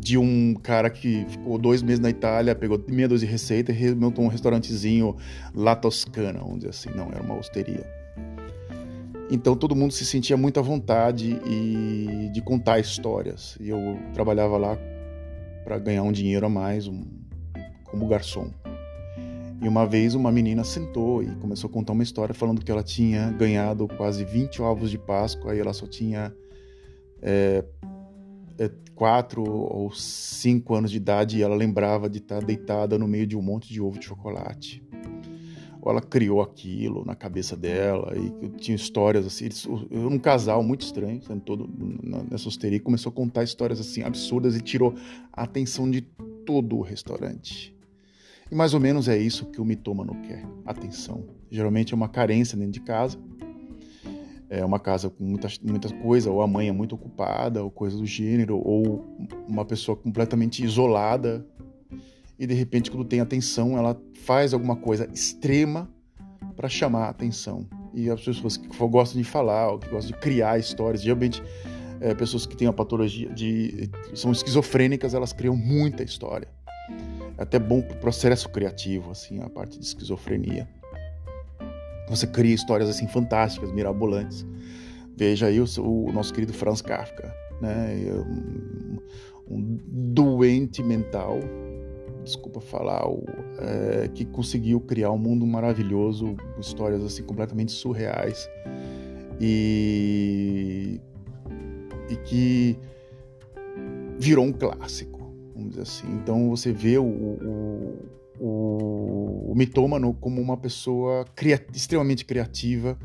de 0.00 0.18
um 0.18 0.54
cara 0.54 0.90
que 0.90 1.24
ficou 1.28 1.58
dois 1.58 1.82
meses 1.82 2.00
na 2.00 2.10
Itália, 2.10 2.54
pegou 2.54 2.82
meia 2.88 3.08
dúzia 3.08 3.26
de 3.26 3.32
receita 3.32 3.72
e 3.72 3.94
montou 3.94 4.24
um 4.24 4.28
restaurantezinho 4.28 5.16
lá 5.54 5.76
toscana, 5.76 6.40
vamos 6.40 6.58
dizer 6.58 6.70
assim, 6.70 6.90
não, 6.90 7.06
era 7.06 7.22
uma 7.22 7.36
osteria. 7.36 7.86
Então 9.30 9.56
todo 9.56 9.74
mundo 9.74 9.92
se 9.92 10.04
sentia 10.04 10.36
muito 10.36 10.60
à 10.60 10.62
vontade 10.62 11.38
e 11.44 12.30
de 12.32 12.40
contar 12.40 12.78
histórias. 12.78 13.56
E 13.60 13.68
eu 13.68 13.98
trabalhava 14.14 14.56
lá 14.56 14.78
para 15.66 15.80
ganhar 15.80 16.04
um 16.04 16.12
dinheiro 16.12 16.46
a 16.46 16.48
mais, 16.48 16.86
um, 16.86 17.04
como 17.86 18.06
garçom. 18.06 18.52
E 19.60 19.66
uma 19.66 19.84
vez 19.84 20.14
uma 20.14 20.30
menina 20.30 20.62
sentou 20.62 21.24
e 21.24 21.34
começou 21.36 21.68
a 21.68 21.72
contar 21.72 21.92
uma 21.92 22.04
história 22.04 22.32
falando 22.32 22.64
que 22.64 22.70
ela 22.70 22.84
tinha 22.84 23.32
ganhado 23.32 23.88
quase 23.88 24.24
20 24.24 24.62
ovos 24.62 24.92
de 24.92 24.96
Páscoa 24.96 25.56
e 25.56 25.58
ela 25.58 25.72
só 25.72 25.88
tinha 25.88 26.32
é, 27.20 27.64
é, 28.60 28.70
quatro 28.94 29.42
ou 29.42 29.90
cinco 29.90 30.72
anos 30.72 30.92
de 30.92 30.98
idade 30.98 31.38
e 31.38 31.42
ela 31.42 31.56
lembrava 31.56 32.08
de 32.08 32.18
estar 32.18 32.44
deitada 32.44 32.96
no 32.96 33.08
meio 33.08 33.26
de 33.26 33.36
um 33.36 33.42
monte 33.42 33.72
de 33.72 33.80
ovo 33.80 33.98
de 33.98 34.06
chocolate. 34.06 34.85
Ou 35.86 35.92
ela 35.92 36.00
criou 36.00 36.42
aquilo 36.42 37.04
na 37.04 37.14
cabeça 37.14 37.56
dela 37.56 38.12
e 38.16 38.48
tinha 38.58 38.74
histórias 38.74 39.24
assim. 39.24 39.44
Eles, 39.44 39.64
um 39.66 40.18
casal 40.18 40.60
muito 40.60 40.80
estranho, 40.80 41.22
sendo 41.22 41.40
todo 41.42 41.70
nessa 42.28 42.48
hosteria, 42.48 42.80
começou 42.80 43.10
a 43.10 43.12
contar 43.14 43.44
histórias 43.44 43.78
assim 43.78 44.02
absurdas 44.02 44.56
e 44.56 44.60
tirou 44.60 44.96
a 45.32 45.44
atenção 45.44 45.88
de 45.88 46.00
todo 46.44 46.76
o 46.76 46.82
restaurante. 46.82 47.72
E 48.50 48.54
mais 48.56 48.74
ou 48.74 48.80
menos 48.80 49.06
é 49.06 49.16
isso 49.16 49.46
que 49.46 49.60
o 49.60 49.64
mitômano 49.64 50.20
quer: 50.22 50.44
atenção. 50.64 51.22
Geralmente 51.48 51.94
é 51.94 51.96
uma 51.96 52.08
carência 52.08 52.58
dentro 52.58 52.72
de 52.72 52.80
casa, 52.80 53.16
é 54.50 54.64
uma 54.64 54.80
casa 54.80 55.08
com 55.08 55.22
muita, 55.22 55.46
muita 55.62 55.94
coisa, 55.98 56.32
ou 56.32 56.42
a 56.42 56.48
mãe 56.48 56.68
é 56.68 56.72
muito 56.72 56.96
ocupada, 56.96 57.62
ou 57.62 57.70
coisa 57.70 57.96
do 57.96 58.04
gênero, 58.04 58.58
ou 58.58 59.04
uma 59.46 59.64
pessoa 59.64 59.96
completamente 59.96 60.64
isolada, 60.64 61.46
e 62.38 62.46
de 62.46 62.54
repente, 62.54 62.90
quando 62.90 63.04
tem 63.04 63.20
atenção, 63.20 63.78
ela 63.78 64.00
faz 64.24 64.52
alguma 64.52 64.76
coisa 64.76 65.08
extrema 65.12 65.90
para 66.54 66.68
chamar 66.68 67.06
a 67.06 67.08
atenção. 67.08 67.66
E 67.94 68.10
as 68.10 68.22
pessoas 68.22 68.56
que 68.56 68.68
gostam 68.88 69.20
de 69.20 69.26
falar, 69.26 69.72
ou 69.72 69.78
que 69.78 69.88
gostam 69.88 70.12
de 70.12 70.18
criar 70.20 70.58
histórias, 70.58 71.02
geralmente 71.02 71.42
é, 72.00 72.14
pessoas 72.14 72.44
que 72.44 72.56
têm 72.56 72.68
a 72.68 72.72
patologia 72.72 73.30
de. 73.30 73.90
são 74.14 74.30
esquizofrênicas, 74.32 75.14
elas 75.14 75.32
criam 75.32 75.56
muita 75.56 76.02
história. 76.02 76.48
É 77.38 77.42
até 77.42 77.58
bom 77.58 77.80
para 77.80 77.96
o 77.96 78.00
processo 78.00 78.48
criativo, 78.50 79.10
assim, 79.10 79.40
a 79.40 79.48
parte 79.48 79.78
de 79.78 79.84
esquizofrenia. 79.84 80.68
Você 82.08 82.26
cria 82.26 82.54
histórias 82.54 82.88
assim 82.88 83.08
fantásticas, 83.08 83.72
mirabolantes. 83.72 84.46
Veja 85.16 85.46
aí 85.46 85.60
o, 85.60 85.66
o 85.78 86.12
nosso 86.12 86.32
querido 86.32 86.52
Franz 86.52 86.82
Kafka, 86.82 87.34
né? 87.60 87.96
Um, 88.14 88.98
um 89.48 89.78
doente 90.12 90.82
mental, 90.82 91.40
desculpa 92.26 92.60
falar, 92.60 93.08
o, 93.08 93.24
é, 93.58 94.08
que 94.08 94.24
conseguiu 94.24 94.80
criar 94.80 95.10
um 95.10 95.18
mundo 95.18 95.46
maravilhoso, 95.46 96.36
histórias 96.60 97.02
assim 97.02 97.22
completamente 97.22 97.72
surreais 97.72 98.48
e 99.40 101.00
e 102.08 102.16
que 102.16 102.78
virou 104.18 104.44
um 104.44 104.52
clássico 104.52 105.16
vamos 105.56 105.70
dizer 105.70 105.82
assim. 105.82 106.06
Então 106.14 106.50
você 106.50 106.72
vê 106.72 106.98
o, 106.98 107.04
o, 107.04 108.08
o, 108.38 109.52
o 109.52 109.54
mitômano 109.54 110.14
como 110.14 110.40
uma 110.40 110.56
pessoa 110.56 111.24
cria, 111.34 111.64
extremamente 111.74 112.24
criativa 112.24 112.96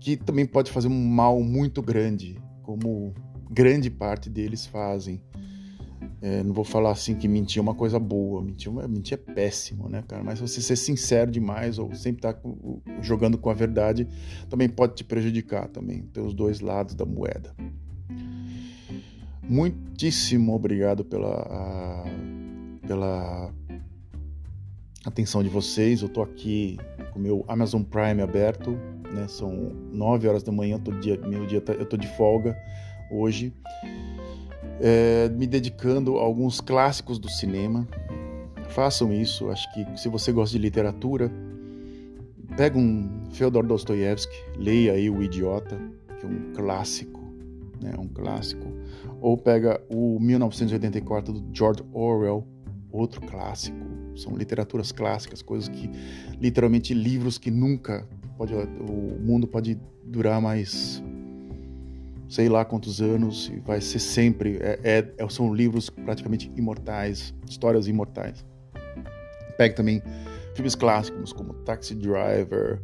que 0.00 0.16
também 0.16 0.46
pode 0.46 0.70
fazer 0.70 0.88
um 0.88 1.04
mal 1.06 1.40
muito 1.40 1.82
grande, 1.82 2.38
como 2.62 3.12
grande 3.50 3.90
parte 3.90 4.28
deles 4.30 4.66
fazem. 4.66 5.20
É, 6.20 6.42
não 6.42 6.52
vou 6.52 6.64
falar 6.64 6.90
assim 6.90 7.14
que 7.14 7.28
mentir 7.28 7.58
é 7.58 7.62
uma 7.62 7.74
coisa 7.74 7.98
boa, 7.98 8.42
mentir, 8.42 8.72
mentir 8.88 9.14
é 9.14 9.32
péssimo, 9.32 9.88
né, 9.88 10.02
cara? 10.06 10.22
Mas 10.22 10.40
você 10.40 10.60
ser 10.60 10.76
sincero 10.76 11.30
demais 11.30 11.78
ou 11.78 11.94
sempre 11.94 12.18
estar 12.18 12.34
tá 12.34 12.48
jogando 13.00 13.38
com 13.38 13.50
a 13.50 13.54
verdade 13.54 14.08
também 14.48 14.68
pode 14.68 14.94
te 14.94 15.04
prejudicar 15.04 15.68
também. 15.68 16.02
Tem 16.12 16.24
os 16.24 16.34
dois 16.34 16.60
lados 16.60 16.94
da 16.94 17.04
moeda. 17.04 17.54
Muitíssimo 19.48 20.54
obrigado 20.54 21.04
pela, 21.04 22.04
pela 22.86 23.52
atenção 25.04 25.42
de 25.42 25.48
vocês. 25.48 26.02
Eu 26.02 26.08
tô 26.08 26.22
aqui 26.22 26.78
com 27.12 27.18
o 27.18 27.22
meu 27.22 27.44
Amazon 27.46 27.82
Prime 27.82 28.20
aberto, 28.20 28.72
né? 29.12 29.28
São 29.28 29.72
9 29.92 30.26
horas 30.26 30.42
da 30.42 30.50
manhã, 30.50 30.78
todo 30.78 30.98
dia, 30.98 31.16
meu 31.18 31.46
dia 31.46 31.60
tá, 31.60 31.72
eu 31.72 31.86
tô 31.86 31.96
de 31.96 32.08
folga 32.16 32.56
hoje. 33.10 33.52
É, 34.80 35.28
me 35.30 35.46
dedicando 35.46 36.18
a 36.18 36.22
alguns 36.22 36.60
clássicos 36.60 37.18
do 37.18 37.28
cinema. 37.28 37.86
Façam 38.68 39.12
isso, 39.12 39.48
acho 39.50 39.72
que 39.72 39.86
se 39.98 40.08
você 40.08 40.32
gosta 40.32 40.56
de 40.56 40.62
literatura, 40.62 41.30
pega 42.56 42.76
um 42.76 43.24
Fyodor 43.30 43.64
Dostoiévski, 43.64 44.34
leia 44.58 44.92
aí 44.92 45.08
O 45.08 45.22
Idiota, 45.22 45.78
que 46.18 46.26
é 46.26 46.28
um 46.28 46.52
clássico, 46.52 47.20
né? 47.80 47.94
Um 47.98 48.08
clássico 48.08 48.66
ou 49.20 49.36
pega 49.36 49.80
o 49.88 50.18
1984 50.20 51.32
do 51.32 51.56
George 51.56 51.82
Orwell, 51.92 52.46
outro 52.90 53.20
clássico. 53.20 53.76
São 54.14 54.36
literaturas 54.36 54.92
clássicas, 54.92 55.42
coisas 55.42 55.68
que 55.68 55.90
literalmente 56.40 56.94
livros 56.94 57.38
que 57.38 57.50
nunca 57.50 58.06
pode 58.36 58.54
o 58.54 59.18
mundo 59.20 59.46
pode 59.46 59.78
durar 60.04 60.40
mais 60.40 61.02
sei 62.28 62.48
lá 62.48 62.64
quantos 62.64 63.00
anos 63.00 63.50
e 63.52 63.60
vai 63.60 63.80
ser 63.80 63.98
sempre 63.98 64.58
é, 64.60 64.80
é, 64.82 65.14
é 65.16 65.28
são 65.28 65.54
livros 65.54 65.90
praticamente 65.90 66.50
imortais, 66.56 67.34
histórias 67.48 67.86
imortais. 67.86 68.44
Pega 69.56 69.74
também 69.74 70.02
filmes 70.54 70.74
clássicos 70.74 71.32
como 71.32 71.54
Taxi 71.54 71.94
Driver, 71.94 72.80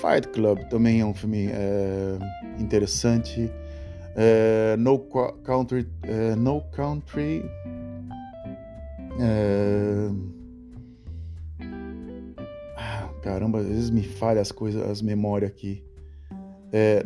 Fight 0.00 0.28
Club 0.28 0.60
também 0.68 1.00
é 1.00 1.04
um 1.04 1.14
filme 1.14 1.48
é, 1.48 2.18
interessante. 2.58 3.50
Uh, 4.16 4.76
no 4.78 4.98
Country. 5.44 5.86
No 6.38 6.62
Country. 6.72 7.44
Uh, 9.18 10.36
caramba, 13.22 13.58
às 13.60 13.66
vezes 13.66 13.90
me 13.90 14.02
falha 14.02 14.40
as 14.40 14.50
coisas, 14.50 14.82
as 14.88 15.02
memórias 15.02 15.50
aqui. 15.50 15.84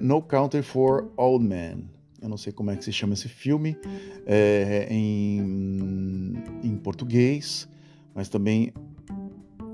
No 0.01 0.23
Country 0.23 0.63
for 0.63 1.11
Old 1.17 1.45
Men. 1.45 1.89
Eu 2.23 2.29
não 2.29 2.37
sei 2.37 2.53
como 2.53 2.71
é 2.71 2.77
que 2.77 2.85
se 2.85 2.93
chama 2.93 3.15
esse 3.15 3.29
filme 3.29 3.77
em, 4.91 6.35
em 6.63 6.77
português, 6.77 7.67
mas 8.15 8.29
também 8.29 8.73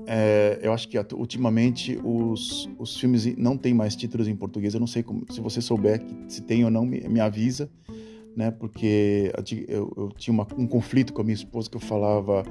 é, 0.09 0.57
eu 0.61 0.71
acho 0.71 0.87
que 0.87 0.97
ultimamente 1.13 1.99
os, 2.01 2.69
os 2.79 2.97
filmes 2.97 3.25
não 3.35 3.57
têm 3.57 3.73
mais 3.73 3.93
títulos 3.93 4.29
em 4.29 4.35
português. 4.35 4.73
Eu 4.73 4.79
não 4.79 4.87
sei 4.87 5.03
como, 5.03 5.25
se 5.29 5.41
você 5.41 5.59
souber 5.59 5.99
que, 5.99 6.15
se 6.33 6.41
tem 6.41 6.63
ou 6.63 6.71
não, 6.71 6.85
me, 6.85 7.01
me 7.09 7.19
avisa, 7.19 7.69
né? 8.33 8.49
Porque 8.49 9.33
eu, 9.67 9.91
eu 9.97 10.09
tinha 10.17 10.33
uma, 10.33 10.47
um 10.57 10.65
conflito 10.65 11.11
com 11.11 11.21
a 11.21 11.25
minha 11.25 11.35
esposa 11.35 11.69
que 11.69 11.75
eu 11.75 11.81
falava: 11.81 12.43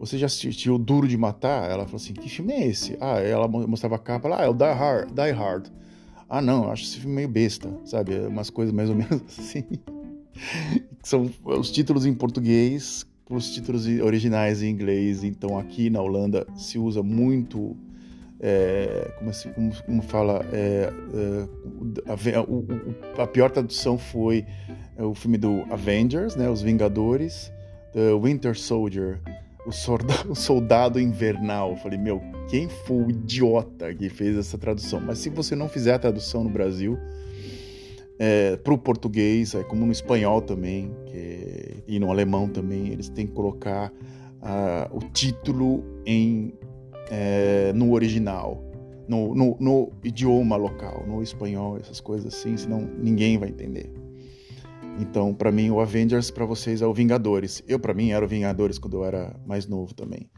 Você 0.00 0.18
já 0.18 0.26
assistiu 0.26 0.76
Duro 0.76 1.06
de 1.06 1.16
Matar? 1.16 1.70
Ela 1.70 1.84
falou 1.84 1.96
assim: 1.96 2.14
Que 2.14 2.28
filme 2.28 2.52
é 2.52 2.66
esse? 2.66 2.96
Ah, 3.00 3.20
ela 3.20 3.46
mostrava 3.46 3.94
a 3.94 3.98
capa 3.98 4.28
lá, 4.28 4.40
ah, 4.40 4.46
é 4.46 4.48
o 4.48 4.52
Die 4.52 4.64
Hard. 4.64 5.12
Die 5.12 5.30
Hard. 5.30 5.68
Ah, 6.28 6.40
não, 6.40 6.64
eu 6.64 6.70
acho 6.70 6.84
esse 6.84 6.98
filme 6.98 7.16
meio 7.16 7.28
besta, 7.28 7.70
sabe? 7.84 8.18
Umas 8.20 8.50
coisas 8.50 8.74
mais 8.74 8.90
ou 8.90 8.96
menos 8.96 9.22
assim. 9.38 9.64
São 11.02 11.30
os 11.44 11.70
títulos 11.70 12.06
em 12.06 12.14
português 12.14 13.06
para 13.24 13.36
os 13.36 13.52
títulos 13.52 13.86
originais 13.86 14.62
em 14.62 14.70
inglês. 14.70 15.24
Então 15.24 15.58
aqui 15.58 15.90
na 15.90 16.00
Holanda 16.00 16.46
se 16.56 16.78
usa 16.78 17.02
muito, 17.02 17.76
é, 18.40 19.12
como, 19.18 19.30
assim, 19.30 19.52
como, 19.52 19.82
como, 19.84 20.02
fala, 20.02 20.44
é, 20.52 20.92
é, 22.06 22.34
a, 22.36 22.42
o, 22.42 22.66
a, 23.18 23.26
pior 23.26 23.50
tradução 23.50 23.96
foi 23.96 24.44
é, 24.96 25.02
o 25.02 25.14
filme 25.14 25.38
do 25.38 25.62
Avengers, 25.70 26.36
né, 26.36 26.48
Os 26.48 26.62
Vingadores, 26.62 27.52
The 27.92 28.12
Winter 28.20 28.58
Soldier, 28.58 29.20
o 29.66 29.72
soldado, 29.72 30.30
o 30.32 30.34
soldado 30.34 31.00
Invernal. 31.00 31.70
Eu 31.70 31.76
falei, 31.76 31.98
meu, 31.98 32.20
quem 32.48 32.68
foi 32.68 32.96
o 32.96 33.10
idiota 33.10 33.92
que 33.94 34.08
fez 34.08 34.36
essa 34.36 34.58
tradução? 34.58 35.00
Mas 35.00 35.18
se 35.18 35.28
você 35.30 35.54
não 35.54 35.68
fizer 35.68 35.94
a 35.94 35.98
tradução 35.98 36.44
no 36.44 36.50
Brasil, 36.50 36.98
é, 38.18 38.56
para 38.56 38.72
o 38.72 38.78
português, 38.78 39.54
é 39.54 39.64
como 39.64 39.84
no 39.84 39.92
espanhol 39.92 40.40
também, 40.40 40.94
que, 41.06 41.82
e 41.86 41.98
no 41.98 42.10
alemão 42.10 42.48
também, 42.48 42.88
eles 42.88 43.08
têm 43.08 43.26
que 43.26 43.32
colocar 43.32 43.92
o 44.92 44.98
título 44.98 45.82
em, 46.04 46.52
é, 47.10 47.72
no 47.74 47.92
original. 47.92 48.62
no, 49.08 49.34
no, 49.34 49.56
no 49.58 49.92
idioma 50.02 50.56
local, 50.56 51.04
no 51.06 51.22
espanhol, 51.22 51.78
essas 51.78 52.00
coisas 52.00 52.34
assim, 52.34 52.56
senão 52.56 52.80
ninguém 52.98 53.38
vai 53.38 53.48
entender. 53.48 53.90
Então, 54.98 55.34
para 55.34 55.50
mim, 55.50 55.70
o 55.70 55.80
Avengers 55.80 56.30
para 56.30 56.44
vocês 56.44 56.80
é 56.80 56.86
o 56.86 56.94
Vingadores. 56.94 57.62
Eu, 57.66 57.78
para 57.78 57.92
mim, 57.92 58.10
era 58.10 58.24
o 58.24 58.28
Vingadores 58.28 58.78
quando 58.78 58.98
eu 58.98 59.04
era 59.04 59.34
mais 59.44 59.66
novo 59.66 59.92
também. 59.92 60.30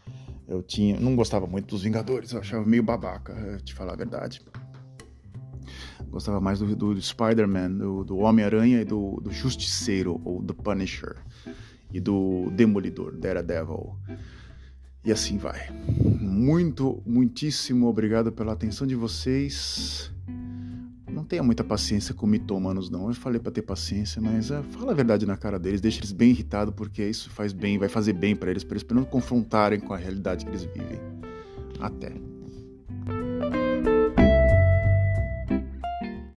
Eu 0.48 0.62
tinha, 0.62 0.98
não 0.98 1.14
gostava 1.14 1.46
muito 1.46 1.66
dos 1.66 1.82
Vingadores, 1.82 2.32
eu 2.32 2.40
achava 2.40 2.64
meio 2.64 2.82
babaca, 2.82 3.58
te 3.64 3.74
falar 3.74 3.92
a 3.92 3.96
verdade. 3.96 4.40
Gostava 6.08 6.40
mais 6.40 6.60
do, 6.60 6.74
do 6.74 7.02
Spider-Man, 7.02 7.72
do, 7.72 8.04
do 8.04 8.18
Homem-Aranha 8.18 8.80
e 8.80 8.84
do, 8.84 9.20
do 9.20 9.30
Justiceiro, 9.30 10.20
ou 10.24 10.40
do 10.40 10.54
Punisher, 10.54 11.16
e 11.92 12.00
do 12.00 12.50
Demolidor, 12.52 13.16
Daredevil. 13.16 13.96
E 15.04 15.12
assim 15.12 15.36
vai. 15.36 15.68
Muito, 16.20 17.02
muitíssimo 17.04 17.86
obrigado 17.86 18.32
pela 18.32 18.52
atenção 18.52 18.86
de 18.86 18.94
vocês. 18.94 20.12
Tenha 21.28 21.42
muita 21.42 21.64
paciência 21.64 22.14
com 22.14 22.26
mitomanos, 22.26 22.88
não. 22.88 23.08
Eu 23.08 23.14
falei 23.14 23.40
para 23.40 23.50
ter 23.50 23.62
paciência, 23.62 24.22
mas 24.22 24.50
é, 24.50 24.62
fala 24.62 24.92
a 24.92 24.94
verdade 24.94 25.26
na 25.26 25.36
cara 25.36 25.58
deles, 25.58 25.80
deixa 25.80 25.98
eles 25.98 26.12
bem 26.12 26.30
irritados, 26.30 26.72
porque 26.74 27.02
isso 27.02 27.30
faz 27.30 27.52
bem, 27.52 27.78
vai 27.78 27.88
fazer 27.88 28.12
bem 28.12 28.36
para 28.36 28.50
eles, 28.50 28.62
para 28.62 28.76
eles 28.76 28.86
não 28.90 29.04
confrontarem 29.04 29.80
com 29.80 29.92
a 29.92 29.96
realidade 29.96 30.44
que 30.44 30.50
eles 30.50 30.64
vivem. 30.64 31.00
Até. 31.80 32.35